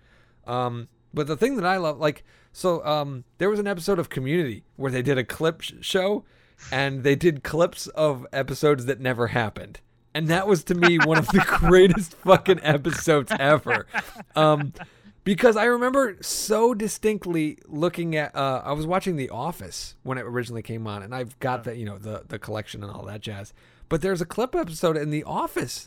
[0.46, 2.24] Um, but the thing that I love, like,
[2.59, 6.24] so um, there was an episode of Community where they did a clip sh- show,
[6.72, 9.78] and they did clips of episodes that never happened.
[10.12, 13.86] And that was to me one of the greatest fucking episodes ever.
[14.34, 14.72] Um,
[15.22, 20.22] because I remember so distinctly looking at uh, I was watching The Office when it
[20.22, 23.20] originally came on, and I've got the you know the the collection and all that
[23.20, 23.54] jazz.
[23.88, 25.86] But there's a clip episode in The Office,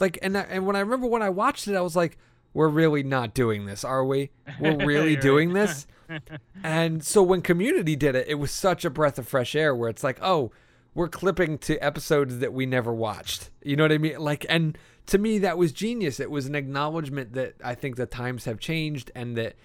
[0.00, 2.16] like and I, and when I remember when I watched it, I was like,
[2.56, 4.30] we're really not doing this, are we?
[4.58, 5.86] We're really doing this.
[6.62, 9.90] And so when Community did it, it was such a breath of fresh air where
[9.90, 10.52] it's like, oh,
[10.94, 13.50] we're clipping to episodes that we never watched.
[13.64, 14.20] You know what I mean?
[14.20, 16.20] Like, and to me, that was genius.
[16.20, 19.56] It was an acknowledgement that I think the times have changed and that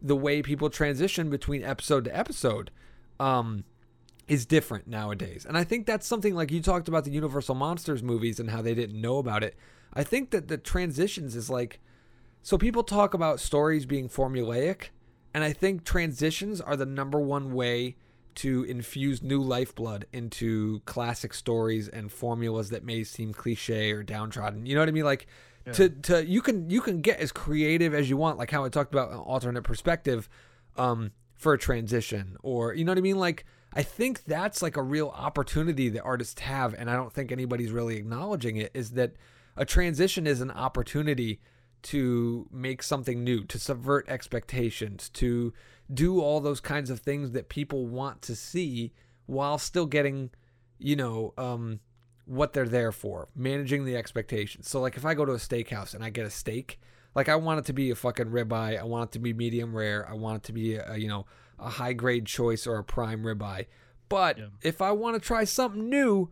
[0.00, 2.70] the way people transition between episode to episode
[3.18, 3.64] um,
[4.28, 5.44] is different nowadays.
[5.44, 8.62] And I think that's something like you talked about the Universal Monsters movies and how
[8.62, 9.56] they didn't know about it.
[9.92, 11.80] I think that the transitions is like,
[12.42, 14.88] so people talk about stories being formulaic,
[15.34, 17.96] and I think transitions are the number one way
[18.36, 24.64] to infuse new lifeblood into classic stories and formulas that may seem cliche or downtrodden.
[24.64, 25.04] You know what I mean?
[25.04, 25.26] Like
[25.72, 28.68] to to you can you can get as creative as you want, like how I
[28.68, 30.28] talked about an alternate perspective
[30.76, 33.18] um, for a transition, or you know what I mean?
[33.18, 37.32] Like I think that's like a real opportunity that artists have, and I don't think
[37.32, 38.70] anybody's really acknowledging it.
[38.74, 39.14] Is that
[39.56, 41.40] a transition is an opportunity
[41.84, 45.52] to make something new, to subvert expectations, to
[45.92, 48.92] do all those kinds of things that people want to see
[49.26, 50.30] while still getting,
[50.78, 51.80] you know, um,
[52.26, 54.68] what they're there for, managing the expectations.
[54.68, 56.78] So, like, if I go to a steakhouse and I get a steak,
[57.14, 58.78] like, I want it to be a fucking ribeye.
[58.78, 60.06] I want it to be medium rare.
[60.08, 61.26] I want it to be, a, you know,
[61.58, 63.66] a high grade choice or a prime ribeye.
[64.08, 64.46] But Yeah.
[64.62, 66.30] if I want to try something new,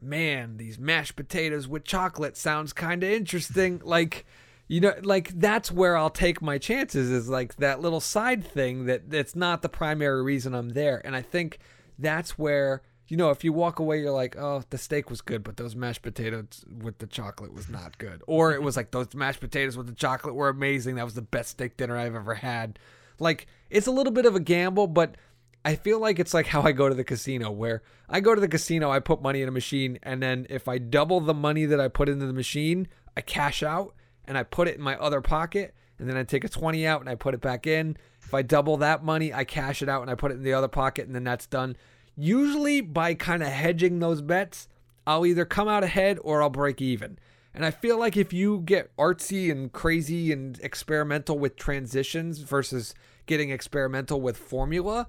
[0.00, 3.80] man, these mashed potatoes with chocolate sounds kind of interesting.
[3.84, 4.24] like,
[4.68, 8.86] you know, like that's where I'll take my chances is like that little side thing
[8.86, 11.00] that that's not the primary reason I'm there.
[11.04, 11.58] And I think
[11.98, 15.42] that's where, you know, if you walk away, you're like, oh, the steak was good,
[15.42, 18.22] but those mashed potatoes with the chocolate was not good.
[18.26, 20.94] Or it was like those mashed potatoes with the chocolate were amazing.
[20.94, 22.78] That was the best steak dinner I've ever had.
[23.18, 25.16] Like, it's a little bit of a gamble, but
[25.64, 28.40] I feel like it's like how I go to the casino, where I go to
[28.40, 31.66] the casino, I put money in a machine, and then if I double the money
[31.66, 33.94] that I put into the machine, I cash out
[34.32, 37.02] and I put it in my other pocket, and then I take a 20 out
[37.02, 37.98] and I put it back in.
[38.22, 40.54] If I double that money, I cash it out and I put it in the
[40.54, 41.76] other pocket, and then that's done.
[42.16, 44.68] Usually, by kind of hedging those bets,
[45.06, 47.18] I'll either come out ahead or I'll break even.
[47.52, 52.94] And I feel like if you get artsy and crazy and experimental with transitions versus
[53.26, 55.08] getting experimental with formula,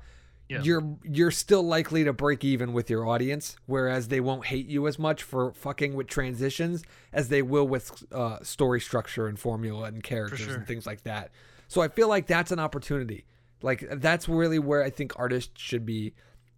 [0.54, 0.62] Yeah.
[0.62, 4.88] you're you're still likely to break even with your audience, whereas they won't hate you
[4.88, 9.86] as much for fucking with transitions as they will with uh, story structure and formula
[9.86, 10.56] and characters sure.
[10.56, 11.32] and things like that.
[11.68, 13.26] So I feel like that's an opportunity.
[13.62, 16.14] Like that's really where I think artists should be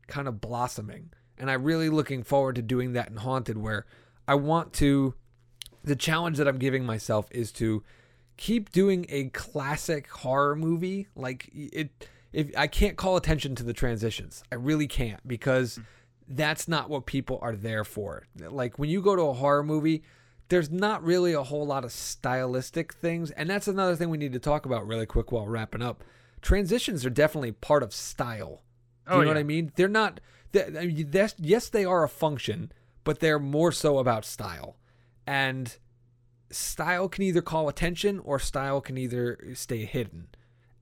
[0.08, 1.12] kind of blossoming.
[1.38, 3.86] And I'm really looking forward to doing that in Haunted where
[4.28, 5.14] I want to
[5.84, 7.84] the challenge that I'm giving myself is to
[8.38, 11.08] keep doing a classic horror movie.
[11.16, 15.82] Like it, if I can't call attention to the transitions, I really can't because hmm.
[16.28, 18.28] that's not what people are there for.
[18.38, 20.04] Like when you go to a horror movie,
[20.50, 24.34] there's not really a whole lot of stylistic things, and that's another thing we need
[24.34, 26.04] to talk about really quick while wrapping up.
[26.42, 28.62] Transitions are definitely part of style.
[29.08, 29.38] Do Oh, you know what.
[29.38, 29.72] I mean?
[29.76, 30.20] They're not.
[30.52, 32.72] they- I mean, that's- yes, they are a function,
[33.04, 34.78] but they're more so about style.
[35.26, 35.76] And
[36.52, 40.28] style can either call attention or style can either stay hidden.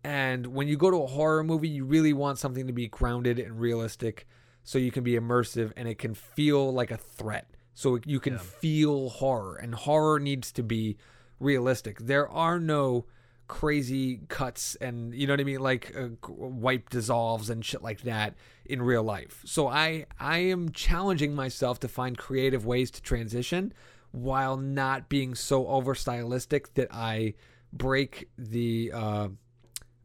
[0.04, 3.40] And when you go to a horror movie, you really want something to be grounded
[3.40, 4.28] and realistic
[4.64, 7.50] so you can be immersive and it can feel like a threat.
[7.74, 8.40] So you can Yeah.
[8.40, 10.98] feel horror, and horror needs to be
[11.40, 12.00] realistic.
[12.00, 13.06] There are no
[13.48, 18.02] crazy cuts and you know what I mean like uh, wipe dissolves and shit like
[18.02, 18.36] that
[18.66, 19.42] in real life.
[19.46, 23.74] So I I am challenging myself to find creative ways to transition
[24.12, 27.34] while not being so over stylistic that I
[27.74, 29.28] break the uh,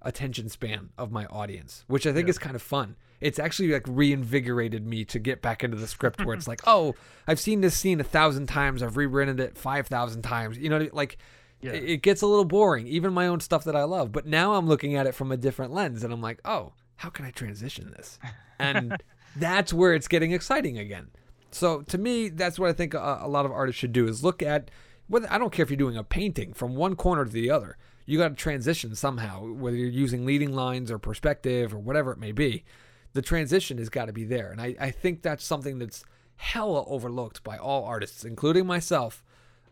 [0.02, 2.30] attention span of my audience, which I think Yeah.
[2.30, 2.96] is kind of fun.
[3.20, 6.94] It's actually like reinvigorated me to get back into the script where it's like, oh,
[7.26, 10.56] I've seen this scene a thousand times, I've rewritten it five thousand times.
[10.58, 11.18] You know, like
[11.60, 11.72] Yeah.
[11.72, 14.12] it gets a little boring, even my own stuff that I love.
[14.12, 17.10] But now I'm looking at it from a different lens, and I'm like, oh, how
[17.10, 18.18] can I transition this?
[18.58, 18.96] And
[19.36, 21.08] that's where it's getting exciting again.
[21.50, 24.22] So to me, that's what I think a, a lot of artists should do: is
[24.22, 24.70] look at
[25.08, 27.78] whether I don't care if you're doing a painting from one corner to the other.
[28.08, 32.18] You got to transition somehow, whether you're using leading lines or perspective or whatever it
[32.18, 32.64] may be.
[33.12, 36.04] The transition has got to be there, and I, I think that's something that's
[36.36, 39.22] hella overlooked by all artists, including myself.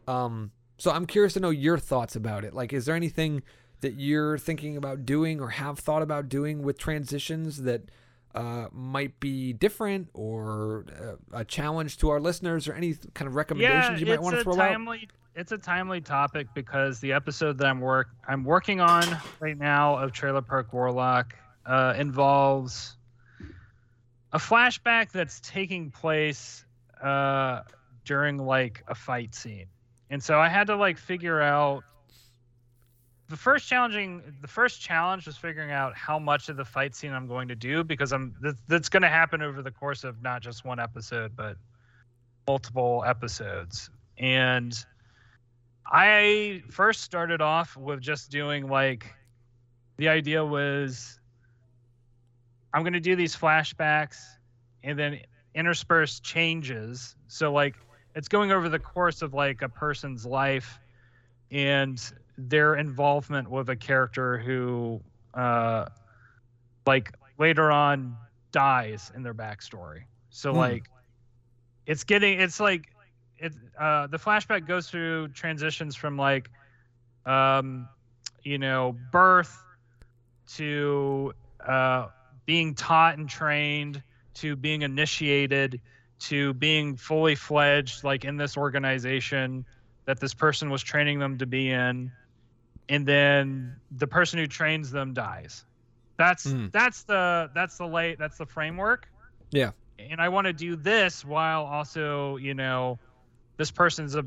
[0.07, 2.53] Um, so I'm curious to know your thoughts about it.
[2.53, 3.43] Like, is there anything
[3.81, 7.91] that you're thinking about doing or have thought about doing with transitions that
[8.35, 13.35] uh, might be different or uh, a challenge to our listeners or any kind of
[13.35, 14.73] recommendations you might want to throw out?
[15.37, 19.05] It's a timely topic because the episode that I'm work I'm working on
[19.39, 21.35] right now of Trailer Park Warlock
[21.67, 22.97] uh, involves
[24.33, 26.65] a flashback that's taking place
[27.03, 27.61] uh,
[28.07, 29.67] during like a fight scene,
[30.09, 31.85] and so I had to like figure out
[33.29, 37.13] the first challenging the first challenge was figuring out how much of the fight scene
[37.13, 40.23] I'm going to do because I'm that, that's going to happen over the course of
[40.23, 41.59] not just one episode but
[42.47, 43.91] multiple episodes.
[44.19, 44.75] And
[45.91, 49.15] I first started off with just doing like
[49.99, 51.21] the idea was
[52.73, 54.19] I'm going to do these flashbacks
[54.83, 55.21] and then
[55.55, 57.17] intersperse changes.
[57.29, 57.77] So like
[58.15, 60.81] it's going over the course of like a person's life
[61.51, 62.01] and
[62.37, 65.03] their involvement with a character who
[65.35, 65.87] uh
[66.87, 68.19] like later on
[68.53, 70.03] dies in their backstory.
[70.31, 70.57] So Hmm.
[70.57, 70.91] like
[71.87, 72.96] it's getting it's like
[73.39, 76.51] it uh the flashback goes through transitions from like
[77.25, 77.89] um
[78.43, 79.65] you know birth
[80.47, 81.33] to
[81.67, 82.07] uh
[82.47, 84.03] being taught and trained
[84.35, 85.81] to being initiated
[86.19, 89.65] to being fully fledged like in this organization
[90.07, 92.13] that this person was training them to be in
[92.89, 95.65] and then the person who trains them dies
[96.19, 96.71] that's Mm.
[96.73, 99.07] that's the that's the late that's the framework
[99.51, 99.73] Yeah.
[99.99, 102.99] and i want to do this while also you know
[103.57, 104.25] this person's a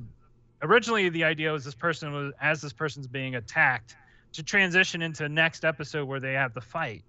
[0.61, 3.95] originally the idea was this person was as this person's being attacked
[4.33, 7.03] to transition into next episode where they have the fight.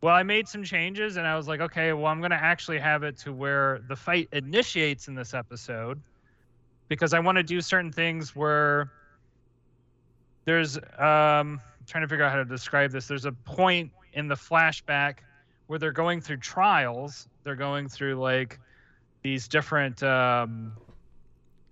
[0.00, 2.78] Well i made some changes and i was like okay well i'm going to actually
[2.78, 6.00] have it to where the fight initiates in this episode
[6.88, 8.90] because i want to do certain things where
[10.44, 13.06] there's um trying to figure out how to describe this.
[13.06, 15.18] There's a point in the flashback
[15.66, 17.28] where they're going through trials.
[17.44, 18.58] They're going through like
[19.22, 20.72] these different um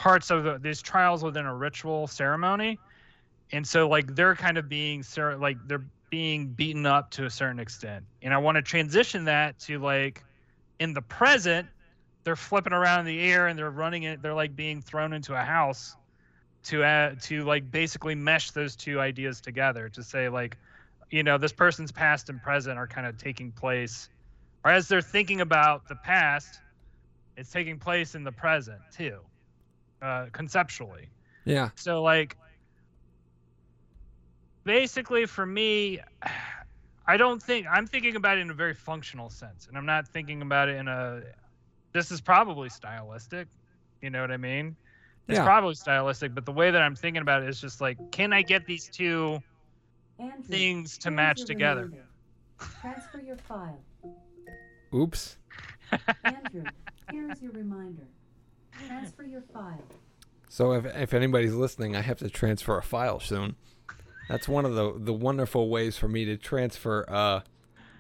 [0.01, 2.79] parts of the, these trials within a ritual ceremony.
[3.53, 5.05] And so like they're kind of being
[5.39, 8.05] like they're being beaten up to a certain extent.
[8.23, 10.25] And i want to transition that to like
[10.79, 11.69] in the present
[12.25, 15.35] they're flipping around in the air and they're running it they're like being thrown into
[15.35, 15.97] a house
[16.63, 20.57] to add to like basically mesh those two ideas together to say like
[21.11, 24.09] you know this person's past and present are kind of taking place.
[24.65, 26.59] Or as they're thinking about the past
[27.37, 29.21] it's taking place in the present too
[30.03, 31.09] uh, conceptually
[31.45, 31.71] Yeah.
[31.77, 32.37] so like
[34.65, 35.99] basically for me
[37.07, 40.07] I don't think I'm thinking about it in a very functional sense and I'm not
[40.09, 41.23] thinking about it in a
[41.93, 43.49] this is probably stylistic,
[44.01, 44.77] you know what I mean?
[45.29, 45.45] It's Yeah.
[45.45, 48.43] probably stylistic, but the way that I'm thinking about it is just like can I
[48.43, 49.41] get these two
[50.19, 51.87] Andrew, things to match together?
[51.87, 52.07] reminder.
[52.81, 53.83] Transfer your file.
[54.95, 55.37] Oops.
[56.25, 56.65] Andrew,
[57.11, 58.07] here's your reminder.
[58.87, 59.83] Transfer your file.
[60.49, 63.57] So if if anybody's listening, I have to transfer a file soon.
[64.29, 67.41] That's one of the the wonderful ways for me to transfer uh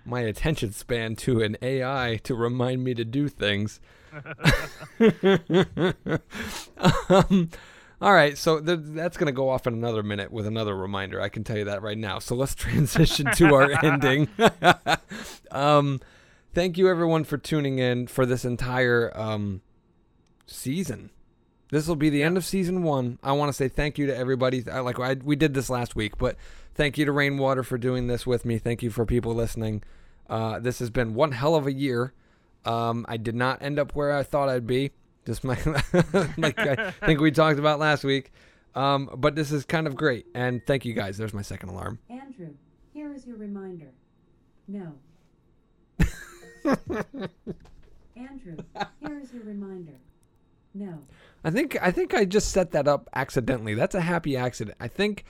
[0.05, 3.81] my attention span to an AI to remind me to do things.
[7.09, 7.51] um,
[8.01, 11.21] all right, so th- that's going to go off in another minute with another reminder.
[11.21, 12.19] I can tell you that right now.
[12.19, 14.29] So let's transition to our ending.
[15.51, 16.01] um,
[16.55, 19.61] thank you everyone for tuning in for this entire um,
[20.51, 21.11] season.
[21.71, 23.19] This will be the end of season one.
[23.23, 24.65] I want to say thank you to everybody.
[24.71, 26.37] I, like I, we did this last week, but
[26.75, 28.59] thank you to Rainwater for doing this with me.
[28.59, 29.85] Thank you for people listening.
[30.29, 32.13] Uh, this has been one hell of a year.
[32.65, 34.91] Um, I did not end up where I thought I'd be.
[35.27, 35.57] Just my,
[36.37, 38.33] like I think we talked about last week.
[38.75, 41.19] Um, but this is kind of great, and thank you guys.
[41.19, 41.99] There's my second alarm.
[42.09, 42.55] Andrew,
[42.93, 43.91] here is your reminder.
[44.69, 44.95] No.
[48.17, 48.57] Andrew,
[49.01, 49.95] here is your reminder.
[50.75, 50.99] No.
[51.45, 53.75] I think I think I just set that up accidentally.
[53.75, 54.77] That's a happy accident.
[54.81, 55.25] I think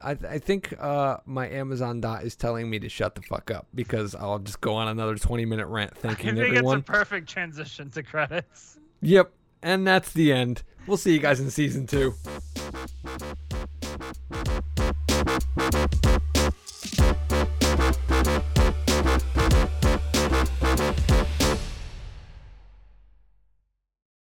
[0.00, 3.66] I, I think uh, my Amazon dot is telling me to shut the fuck up
[3.74, 6.78] because I'll just go on another 20 minute rant I thanking think everyone.
[6.78, 8.78] it's a perfect transition to credits.
[9.02, 9.32] Yep,
[9.62, 10.62] and that's the end.
[10.86, 12.14] We'll see you guys in season two.